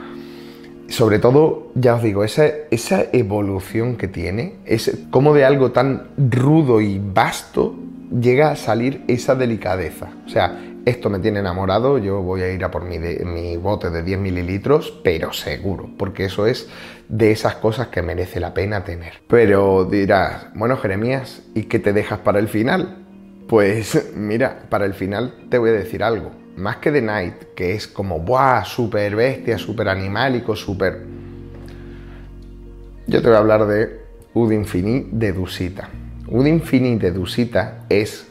Sobre 0.89 1.19
todo, 1.19 1.71
ya 1.75 1.95
os 1.95 2.03
digo, 2.03 2.23
esa, 2.23 2.45
esa 2.69 3.05
evolución 3.13 3.95
que 3.95 4.07
tiene, 4.07 4.57
es 4.65 4.97
como 5.09 5.33
de 5.33 5.45
algo 5.45 5.71
tan 5.71 6.09
rudo 6.17 6.81
y 6.81 6.99
vasto 6.99 7.75
llega 8.11 8.51
a 8.51 8.55
salir 8.55 9.03
esa 9.07 9.35
delicadeza. 9.35 10.09
O 10.25 10.29
sea, 10.29 10.59
esto 10.85 11.09
me 11.09 11.19
tiene 11.19 11.39
enamorado, 11.39 11.97
yo 11.97 12.21
voy 12.21 12.41
a 12.41 12.51
ir 12.51 12.63
a 12.63 12.71
por 12.71 12.83
mi, 12.83 13.57
bote 13.57 13.89
de 13.89 14.03
10 14.03 14.19
mililitros, 14.19 14.99
pero 15.03 15.31
seguro, 15.31 15.89
porque 15.97 16.25
eso 16.25 16.45
es 16.45 16.67
de 17.07 17.31
esas 17.31 17.55
cosas 17.55 17.87
que 17.87 18.01
merece 18.01 18.39
la 18.39 18.53
pena 18.53 18.83
tener. 18.83 19.13
Pero 19.27 19.85
dirás, 19.85 20.47
bueno 20.55 20.75
Jeremías, 20.77 21.43
¿y 21.55 21.63
qué 21.63 21.79
te 21.79 21.93
dejas 21.93 22.19
para 22.19 22.39
el 22.39 22.49
final? 22.49 23.05
Pues 23.47 24.13
mira, 24.15 24.63
para 24.69 24.85
el 24.85 24.93
final 24.93 25.33
te 25.49 25.57
voy 25.57 25.69
a 25.69 25.73
decir 25.73 26.03
algo. 26.03 26.31
Más 26.57 26.77
que 26.77 26.91
The 26.91 27.01
Night, 27.01 27.35
que 27.55 27.73
es 27.73 27.87
como, 27.87 28.19
¡buah! 28.19 28.63
Súper 28.63 29.15
bestia, 29.15 29.57
súper 29.57 29.89
animálico, 29.89 30.55
súper... 30.55 31.01
Yo 33.07 33.21
te 33.21 33.27
voy 33.27 33.35
a 33.35 33.39
hablar 33.39 33.65
de 33.65 34.01
Ud 34.33 34.51
Infini 34.51 35.07
de 35.11 35.33
Dusita. 35.33 35.89
Ud 36.27 36.45
Infini 36.45 36.97
de 36.97 37.11
Dusita 37.11 37.85
es 37.89 38.27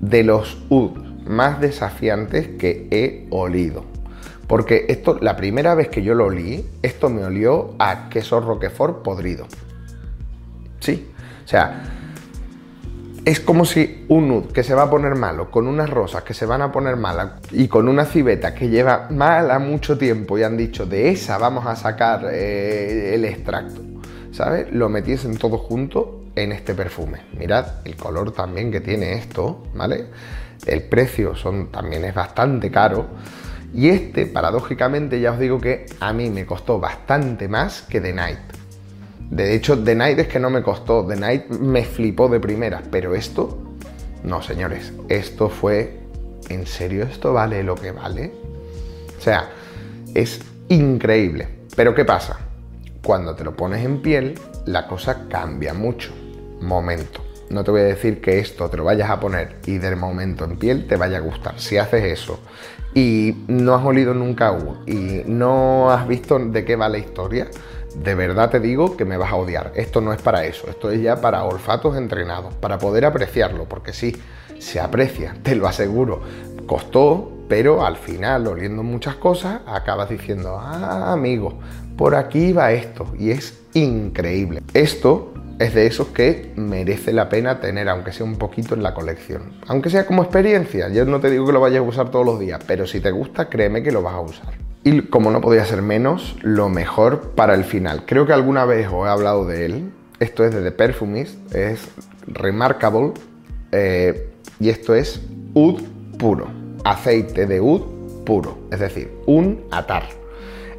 de 0.00 0.24
los 0.24 0.64
Ud 0.70 1.09
más 1.30 1.60
desafiantes 1.60 2.48
que 2.58 2.88
he 2.90 3.26
olido. 3.30 3.84
Porque 4.46 4.86
esto, 4.88 5.18
la 5.20 5.36
primera 5.36 5.74
vez 5.74 5.88
que 5.88 6.02
yo 6.02 6.14
lo 6.14 6.26
olí, 6.26 6.66
esto 6.82 7.08
me 7.08 7.24
olió 7.24 7.74
a 7.78 8.08
queso 8.08 8.40
roquefort 8.40 9.02
podrido. 9.02 9.46
Sí, 10.80 11.08
o 11.44 11.48
sea, 11.48 11.82
es 13.24 13.38
como 13.38 13.64
si 13.64 14.06
un 14.08 14.28
nud 14.28 14.46
que 14.46 14.64
se 14.64 14.74
va 14.74 14.82
a 14.82 14.90
poner 14.90 15.14
malo, 15.14 15.50
con 15.50 15.68
unas 15.68 15.88
rosas 15.88 16.24
que 16.24 16.34
se 16.34 16.46
van 16.46 16.62
a 16.62 16.72
poner 16.72 16.96
malas 16.96 17.32
y 17.52 17.68
con 17.68 17.86
una 17.86 18.06
civeta 18.06 18.54
que 18.54 18.68
lleva 18.68 19.08
mala 19.10 19.58
mucho 19.58 19.98
tiempo 19.98 20.38
y 20.38 20.42
han 20.42 20.56
dicho 20.56 20.86
de 20.86 21.10
esa 21.10 21.38
vamos 21.38 21.66
a 21.66 21.76
sacar 21.76 22.28
eh, 22.32 23.14
el 23.14 23.24
extracto, 23.24 23.82
¿sabes? 24.32 24.72
Lo 24.72 24.88
metiesen 24.88 25.36
todo 25.36 25.58
junto 25.58 26.24
en 26.34 26.52
este 26.52 26.74
perfume. 26.74 27.20
Mirad 27.38 27.66
el 27.84 27.94
color 27.96 28.32
también 28.32 28.72
que 28.72 28.80
tiene 28.80 29.12
esto, 29.12 29.64
¿vale? 29.74 30.06
El 30.66 30.82
precio 30.82 31.34
también 31.70 32.04
es 32.04 32.14
bastante 32.14 32.70
caro. 32.70 33.06
Y 33.72 33.88
este, 33.88 34.26
paradójicamente, 34.26 35.20
ya 35.20 35.32
os 35.32 35.38
digo 35.38 35.60
que 35.60 35.86
a 36.00 36.12
mí 36.12 36.28
me 36.30 36.44
costó 36.44 36.80
bastante 36.80 37.48
más 37.48 37.82
que 37.82 38.00
The 38.00 38.12
Night. 38.12 38.38
De 39.30 39.54
hecho, 39.54 39.78
The 39.78 39.94
Night 39.94 40.18
es 40.18 40.28
que 40.28 40.40
no 40.40 40.50
me 40.50 40.62
costó, 40.62 41.06
The 41.06 41.16
Night 41.16 41.48
me 41.50 41.84
flipó 41.84 42.28
de 42.28 42.40
primera, 42.40 42.82
pero 42.90 43.14
esto, 43.14 43.58
no 44.24 44.42
señores, 44.42 44.92
esto 45.08 45.48
fue, 45.48 46.00
¿en 46.48 46.66
serio 46.66 47.04
esto 47.04 47.32
vale 47.32 47.62
lo 47.62 47.76
que 47.76 47.92
vale? 47.92 48.32
O 49.16 49.20
sea, 49.20 49.50
es 50.14 50.40
increíble. 50.68 51.60
Pero 51.76 51.94
¿qué 51.94 52.04
pasa? 52.04 52.38
Cuando 53.04 53.36
te 53.36 53.44
lo 53.44 53.56
pones 53.56 53.84
en 53.84 54.02
piel, 54.02 54.38
la 54.66 54.88
cosa 54.88 55.28
cambia 55.28 55.74
mucho. 55.74 56.12
Momento. 56.60 57.29
No 57.50 57.64
te 57.64 57.72
voy 57.72 57.80
a 57.80 57.84
decir 57.84 58.20
que 58.20 58.38
esto 58.38 58.70
te 58.70 58.76
lo 58.76 58.84
vayas 58.84 59.10
a 59.10 59.18
poner 59.18 59.56
y 59.66 59.78
del 59.78 59.96
momento 59.96 60.44
en 60.44 60.56
piel 60.56 60.86
te 60.86 60.96
vaya 60.96 61.18
a 61.18 61.20
gustar. 61.20 61.58
Si 61.58 61.76
haces 61.76 62.04
eso 62.04 62.38
y 62.94 63.44
no 63.48 63.74
has 63.74 63.84
olido 63.84 64.14
nunca 64.14 64.48
aún 64.48 64.78
y 64.86 65.22
no 65.26 65.90
has 65.90 66.06
visto 66.06 66.38
de 66.38 66.64
qué 66.64 66.76
va 66.76 66.88
la 66.88 66.98
historia, 66.98 67.48
de 67.94 68.14
verdad 68.14 68.50
te 68.50 68.60
digo 68.60 68.96
que 68.96 69.04
me 69.04 69.16
vas 69.16 69.32
a 69.32 69.36
odiar. 69.36 69.72
Esto 69.74 70.00
no 70.00 70.12
es 70.12 70.22
para 70.22 70.44
eso, 70.44 70.68
esto 70.68 70.90
es 70.90 71.02
ya 71.02 71.20
para 71.20 71.44
olfatos 71.44 71.96
entrenados, 71.96 72.54
para 72.54 72.78
poder 72.78 73.04
apreciarlo, 73.04 73.64
porque 73.64 73.92
sí, 73.92 74.16
se 74.58 74.80
aprecia, 74.80 75.36
te 75.42 75.54
lo 75.56 75.66
aseguro. 75.66 76.20
Costó, 76.66 77.32
pero 77.48 77.84
al 77.84 77.96
final, 77.96 78.46
oliendo 78.46 78.82
muchas 78.82 79.16
cosas, 79.16 79.60
acabas 79.66 80.08
diciendo, 80.08 80.56
ah, 80.56 81.12
amigo, 81.12 81.58
por 81.96 82.14
aquí 82.14 82.52
va 82.52 82.72
esto, 82.72 83.06
y 83.18 83.30
es 83.30 83.60
increíble. 83.74 84.62
Esto 84.72 85.29
es 85.60 85.74
de 85.74 85.86
esos 85.86 86.08
que 86.08 86.52
merece 86.56 87.12
la 87.12 87.28
pena 87.28 87.60
tener, 87.60 87.86
aunque 87.90 88.12
sea 88.12 88.24
un 88.24 88.36
poquito 88.36 88.74
en 88.74 88.82
la 88.82 88.94
colección. 88.94 89.52
Aunque 89.68 89.90
sea 89.90 90.06
como 90.06 90.22
experiencia, 90.22 90.88
yo 90.88 91.04
no 91.04 91.20
te 91.20 91.30
digo 91.30 91.46
que 91.46 91.52
lo 91.52 91.60
vayas 91.60 91.80
a 91.80 91.82
usar 91.82 92.10
todos 92.10 92.24
los 92.24 92.40
días, 92.40 92.60
pero 92.66 92.86
si 92.86 92.98
te 93.00 93.10
gusta, 93.10 93.50
créeme 93.50 93.82
que 93.82 93.92
lo 93.92 94.00
vas 94.00 94.14
a 94.14 94.20
usar. 94.20 94.54
Y 94.84 95.02
como 95.02 95.30
no 95.30 95.42
podía 95.42 95.66
ser 95.66 95.82
menos, 95.82 96.38
lo 96.40 96.70
mejor 96.70 97.32
para 97.34 97.54
el 97.54 97.64
final. 97.64 98.06
Creo 98.06 98.24
que 98.24 98.32
alguna 98.32 98.64
vez 98.64 98.88
os 98.90 99.06
he 99.06 99.10
hablado 99.10 99.44
de 99.44 99.66
él. 99.66 99.92
Esto 100.18 100.46
es 100.46 100.54
de 100.54 100.62
The 100.62 100.72
Perfumist, 100.72 101.54
es 101.54 101.88
Remarkable 102.26 103.12
eh, 103.72 104.30
y 104.58 104.70
esto 104.70 104.94
es 104.94 105.20
oud 105.52 105.82
puro, 106.18 106.48
aceite 106.84 107.44
de 107.44 107.60
oud 107.60 107.82
puro, 108.24 108.58
es 108.70 108.80
decir, 108.80 109.12
un 109.26 109.64
atar. 109.70 110.19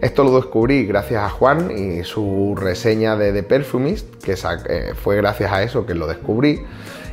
Esto 0.01 0.23
lo 0.23 0.35
descubrí 0.35 0.87
gracias 0.87 1.21
a 1.21 1.29
Juan 1.29 1.69
y 1.77 2.03
su 2.03 2.55
reseña 2.55 3.15
de 3.15 3.31
The 3.33 3.43
Perfumist, 3.43 4.15
que 4.23 4.33
eh, 4.33 4.93
fue 4.95 5.15
gracias 5.17 5.51
a 5.51 5.61
eso 5.61 5.85
que 5.85 5.93
lo 5.93 6.07
descubrí. 6.07 6.61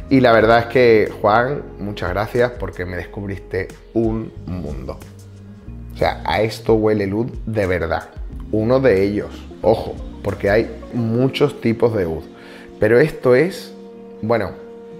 Y 0.08 0.20
la 0.20 0.32
verdad 0.32 0.60
es 0.60 0.66
que, 0.66 1.12
Juan, 1.20 1.62
muchas 1.78 2.08
gracias 2.08 2.52
porque 2.52 2.86
me 2.86 2.96
descubriste 2.96 3.68
un 3.92 4.32
mundo. 4.46 4.98
O 5.94 5.98
sea, 5.98 6.22
a 6.24 6.40
esto 6.40 6.74
huele 6.76 7.06
luz 7.06 7.26
de 7.44 7.66
verdad. 7.66 8.08
Uno 8.52 8.80
de 8.80 9.02
ellos, 9.02 9.44
ojo, 9.60 9.94
porque 10.22 10.48
hay 10.48 10.70
muchos 10.94 11.60
tipos 11.60 11.94
de 11.94 12.06
oud. 12.06 12.24
Pero 12.80 12.98
esto 13.00 13.34
es, 13.34 13.70
bueno, 14.22 14.52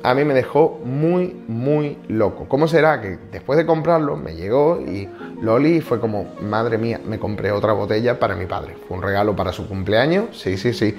a 0.03 0.15
mí 0.15 0.25
me 0.25 0.35
dejó 0.35 0.81
muy, 0.85 1.35
muy 1.49 1.99
loco. 2.09 2.47
¿Cómo 2.49 2.69
será 2.69 3.01
que 3.01 3.19
después 3.33 3.57
de 3.57 3.67
comprarlo 3.67 4.17
me 4.17 4.35
llegó 4.35 4.81
y 4.81 5.09
lo 5.43 5.55
olí 5.55 5.77
y 5.77 5.81
fue 5.81 6.01
como, 6.01 6.35
madre 6.41 6.79
mía, 6.79 7.01
me 7.05 7.19
compré 7.19 7.51
otra 7.53 7.73
botella 7.73 8.19
para 8.19 8.35
mi 8.37 8.47
padre? 8.47 8.77
Fue 8.87 8.97
un 8.97 9.03
regalo 9.03 9.35
para 9.35 9.53
su 9.53 9.69
cumpleaños, 9.69 10.39
sí, 10.39 10.57
sí, 10.57 10.73
sí. 10.73 10.97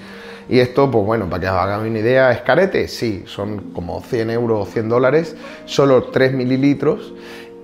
Y 0.50 0.60
esto, 0.60 0.90
pues 0.90 1.06
bueno, 1.06 1.30
para 1.30 1.42
que 1.42 1.48
os 1.48 1.54
hagan 1.54 1.88
una 1.88 2.00
idea, 2.00 2.32
¿es 2.32 2.42
carete? 2.42 2.88
Sí, 2.88 3.24
son 3.28 3.72
como 3.72 4.02
100 4.02 4.32
euros 4.32 4.68
o 4.68 4.72
100 4.72 4.90
dólares, 4.90 5.36
solo 5.66 6.04
3 6.06 6.34
mililitros 6.34 7.14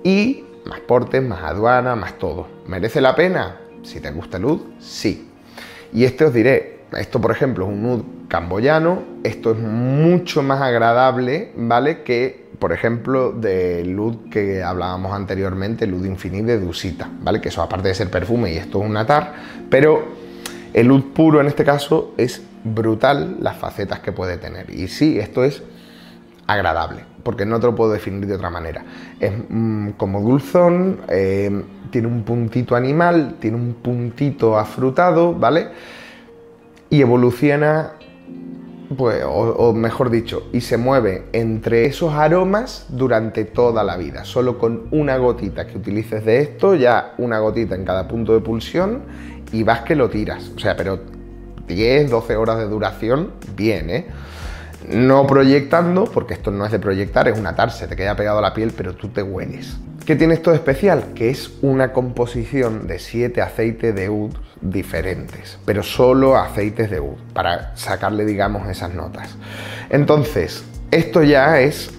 y 0.04 0.44
más 0.64 0.80
portes, 0.80 1.22
más 1.22 1.42
aduana, 1.42 1.96
más 1.96 2.18
todo. 2.18 2.46
¿Merece 2.66 3.00
la 3.00 3.14
pena? 3.14 3.60
Si 3.82 4.00
te 4.00 4.10
gusta 4.10 4.36
el 4.36 4.44
luz, 4.44 4.62
sí. 4.78 5.28
Y 5.92 6.04
este 6.04 6.24
os 6.24 6.34
diré, 6.34 6.75
esto 6.92 7.20
por 7.20 7.30
ejemplo 7.30 7.64
es 7.64 7.70
un 7.70 7.82
nude 7.82 8.02
camboyano, 8.28 9.02
esto 9.22 9.52
es 9.52 9.58
mucho 9.58 10.42
más 10.42 10.60
agradable, 10.60 11.52
¿vale? 11.56 12.02
Que 12.02 12.46
por 12.58 12.72
ejemplo 12.72 13.32
del 13.32 13.92
lud 13.92 14.30
que 14.30 14.62
hablábamos 14.62 15.12
anteriormente, 15.12 15.84
el 15.84 15.92
lud 15.92 16.04
infinito 16.06 16.46
de 16.46 16.58
Dusita, 16.58 17.08
¿vale? 17.20 17.40
Que 17.40 17.48
eso 17.48 17.62
aparte 17.62 17.88
de 17.88 17.94
ser 17.94 18.10
perfume 18.10 18.52
y 18.52 18.56
esto 18.56 18.82
es 18.82 18.88
un 18.88 18.96
atar, 18.96 19.34
pero 19.70 20.04
el 20.72 20.86
lud 20.86 21.12
puro 21.14 21.40
en 21.40 21.46
este 21.46 21.64
caso 21.64 22.14
es 22.16 22.42
brutal 22.64 23.36
las 23.40 23.56
facetas 23.56 24.00
que 24.00 24.12
puede 24.12 24.36
tener. 24.36 24.70
Y 24.70 24.88
sí, 24.88 25.18
esto 25.18 25.44
es 25.44 25.62
agradable, 26.46 27.04
porque 27.22 27.44
no 27.46 27.60
te 27.60 27.66
lo 27.66 27.74
puedo 27.74 27.92
definir 27.92 28.26
de 28.26 28.34
otra 28.34 28.50
manera. 28.50 28.84
Es 29.20 29.32
mm, 29.48 29.90
como 29.90 30.20
dulzón, 30.20 31.00
eh, 31.08 31.62
tiene 31.90 32.08
un 32.08 32.22
puntito 32.22 32.76
animal, 32.76 33.36
tiene 33.38 33.56
un 33.56 33.74
puntito 33.74 34.58
afrutado, 34.58 35.34
¿vale? 35.34 35.68
Y 36.90 37.00
evoluciona, 37.00 37.92
pues, 38.96 39.22
o, 39.26 39.72
mejor 39.72 40.10
dicho, 40.10 40.48
y 40.52 40.60
se 40.60 40.76
mueve 40.76 41.26
entre 41.32 41.86
esos 41.86 42.12
aromas 42.12 42.86
durante 42.88 43.44
toda 43.44 43.82
la 43.82 43.96
vida. 43.96 44.24
Solo 44.24 44.58
con 44.58 44.88
una 44.90 45.16
gotita 45.16 45.66
que 45.66 45.78
utilices 45.78 46.24
de 46.24 46.40
esto, 46.40 46.74
ya 46.74 47.14
una 47.18 47.38
gotita 47.38 47.74
en 47.74 47.84
cada 47.84 48.06
punto 48.06 48.34
de 48.34 48.40
pulsión 48.40 49.02
y 49.52 49.62
vas 49.62 49.80
que 49.82 49.96
lo 49.96 50.08
tiras. 50.08 50.52
O 50.54 50.58
sea, 50.58 50.76
pero 50.76 51.00
10, 51.66 52.10
12 52.10 52.36
horas 52.36 52.58
de 52.58 52.68
duración, 52.68 53.32
bien, 53.56 53.90
¿eh? 53.90 54.06
No 54.88 55.26
proyectando, 55.26 56.04
porque 56.04 56.34
esto 56.34 56.50
no 56.50 56.64
es 56.64 56.72
de 56.72 56.78
proyectar, 56.78 57.26
es 57.28 57.38
un 57.38 57.46
atar, 57.46 57.70
se 57.70 57.88
te 57.88 57.96
queda 57.96 58.14
pegado 58.14 58.38
a 58.38 58.42
la 58.42 58.54
piel, 58.54 58.72
pero 58.76 58.94
tú 58.94 59.08
te 59.08 59.22
hueles. 59.22 59.76
¿Qué 60.04 60.14
tiene 60.14 60.34
esto 60.34 60.50
de 60.50 60.56
especial? 60.56 61.12
Que 61.14 61.30
es 61.30 61.50
una 61.62 61.92
composición 61.92 62.86
de 62.86 63.00
7 63.00 63.42
aceites 63.42 63.94
de 63.94 64.08
oud 64.08 64.32
diferentes, 64.60 65.58
pero 65.64 65.82
solo 65.82 66.36
aceites 66.36 66.90
de 66.90 67.00
oud, 67.00 67.16
para 67.32 67.76
sacarle, 67.76 68.24
digamos, 68.24 68.68
esas 68.68 68.94
notas. 68.94 69.36
Entonces, 69.90 70.64
esto 70.92 71.24
ya 71.24 71.60
es 71.60 71.90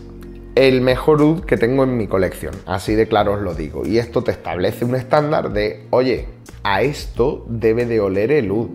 el 0.55 0.81
mejor 0.81 1.21
oud 1.21 1.43
que 1.43 1.57
tengo 1.57 1.83
en 1.83 1.97
mi 1.97 2.07
colección, 2.07 2.55
así 2.65 2.95
de 2.95 3.07
claro 3.07 3.33
os 3.33 3.41
lo 3.41 3.53
digo. 3.53 3.85
Y 3.85 3.99
esto 3.99 4.23
te 4.23 4.31
establece 4.31 4.85
un 4.85 4.95
estándar 4.95 5.51
de, 5.51 5.85
oye, 5.89 6.29
a 6.63 6.81
esto 6.81 7.45
debe 7.49 7.85
de 7.85 7.99
oler 7.99 8.31
el 8.31 8.51
oud. 8.51 8.69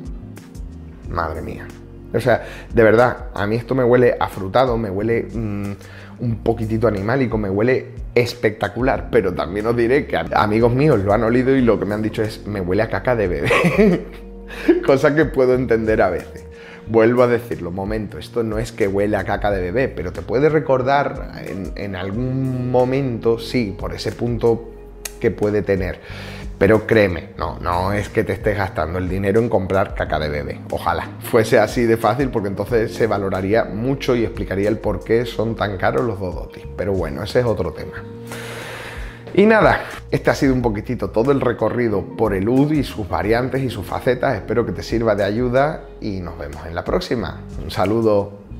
Madre 1.08 1.40
mía. 1.40 1.66
O 2.14 2.20
sea, 2.20 2.44
de 2.72 2.82
verdad, 2.82 3.26
a 3.34 3.46
mí 3.46 3.56
esto 3.56 3.74
me 3.74 3.84
huele 3.84 4.16
afrutado, 4.18 4.76
me 4.76 4.90
huele 4.90 5.28
mm, 5.32 5.72
un 6.20 6.36
poquitito 6.42 6.86
animálico, 6.86 7.38
me 7.38 7.50
huele 7.50 7.86
espectacular, 8.14 9.08
pero 9.10 9.32
también 9.32 9.66
os 9.66 9.76
diré 9.76 10.06
que 10.06 10.16
amigos 10.34 10.72
míos 10.74 11.00
lo 11.02 11.12
han 11.12 11.24
olido 11.24 11.56
y 11.56 11.62
lo 11.62 11.78
que 11.78 11.86
me 11.86 11.94
han 11.94 12.02
dicho 12.02 12.22
es, 12.22 12.46
me 12.46 12.60
huele 12.60 12.82
a 12.82 12.90
caca 12.90 13.16
de 13.16 13.28
bebé. 13.28 14.06
Cosa 14.86 15.14
que 15.14 15.24
puedo 15.24 15.54
entender 15.54 16.02
a 16.02 16.10
veces. 16.10 16.44
Vuelvo 16.86 17.22
a 17.22 17.28
decirlo, 17.28 17.70
momento, 17.70 18.18
esto 18.18 18.42
no 18.42 18.58
es 18.58 18.72
que 18.72 18.88
huele 18.88 19.16
a 19.16 19.24
caca 19.24 19.50
de 19.50 19.62
bebé, 19.62 19.88
pero 19.88 20.12
te 20.12 20.20
puede 20.20 20.48
recordar 20.48 21.32
en, 21.46 21.72
en 21.76 21.96
algún 21.96 22.70
momento, 22.70 23.38
sí, 23.38 23.74
por 23.78 23.94
ese 23.94 24.12
punto 24.12 24.72
que 25.20 25.30
puede 25.30 25.62
tener. 25.62 26.00
Pero 26.62 26.86
créeme, 26.86 27.30
no, 27.38 27.58
no 27.58 27.92
es 27.92 28.08
que 28.08 28.22
te 28.22 28.34
estés 28.34 28.56
gastando 28.56 29.00
el 29.00 29.08
dinero 29.08 29.40
en 29.40 29.48
comprar 29.48 29.96
caca 29.96 30.20
de 30.20 30.28
bebé. 30.28 30.60
Ojalá 30.70 31.08
fuese 31.20 31.58
así 31.58 31.82
de 31.86 31.96
fácil 31.96 32.28
porque 32.28 32.46
entonces 32.46 32.94
se 32.94 33.08
valoraría 33.08 33.64
mucho 33.64 34.14
y 34.14 34.22
explicaría 34.22 34.68
el 34.68 34.78
por 34.78 35.02
qué 35.02 35.26
son 35.26 35.56
tan 35.56 35.76
caros 35.76 36.04
los 36.04 36.20
Dodotis. 36.20 36.62
Pero 36.76 36.92
bueno, 36.92 37.24
ese 37.24 37.40
es 37.40 37.46
otro 37.46 37.72
tema. 37.72 38.04
Y 39.34 39.44
nada, 39.44 39.80
este 40.12 40.30
ha 40.30 40.36
sido 40.36 40.54
un 40.54 40.62
poquitito 40.62 41.10
todo 41.10 41.32
el 41.32 41.40
recorrido 41.40 42.16
por 42.16 42.32
el 42.32 42.48
UD 42.48 42.70
y 42.70 42.84
sus 42.84 43.08
variantes 43.08 43.60
y 43.60 43.68
sus 43.68 43.84
facetas. 43.84 44.36
Espero 44.36 44.64
que 44.64 44.70
te 44.70 44.84
sirva 44.84 45.16
de 45.16 45.24
ayuda 45.24 45.86
y 46.00 46.20
nos 46.20 46.38
vemos 46.38 46.64
en 46.64 46.76
la 46.76 46.84
próxima. 46.84 47.40
Un 47.60 47.72
saludo. 47.72 48.41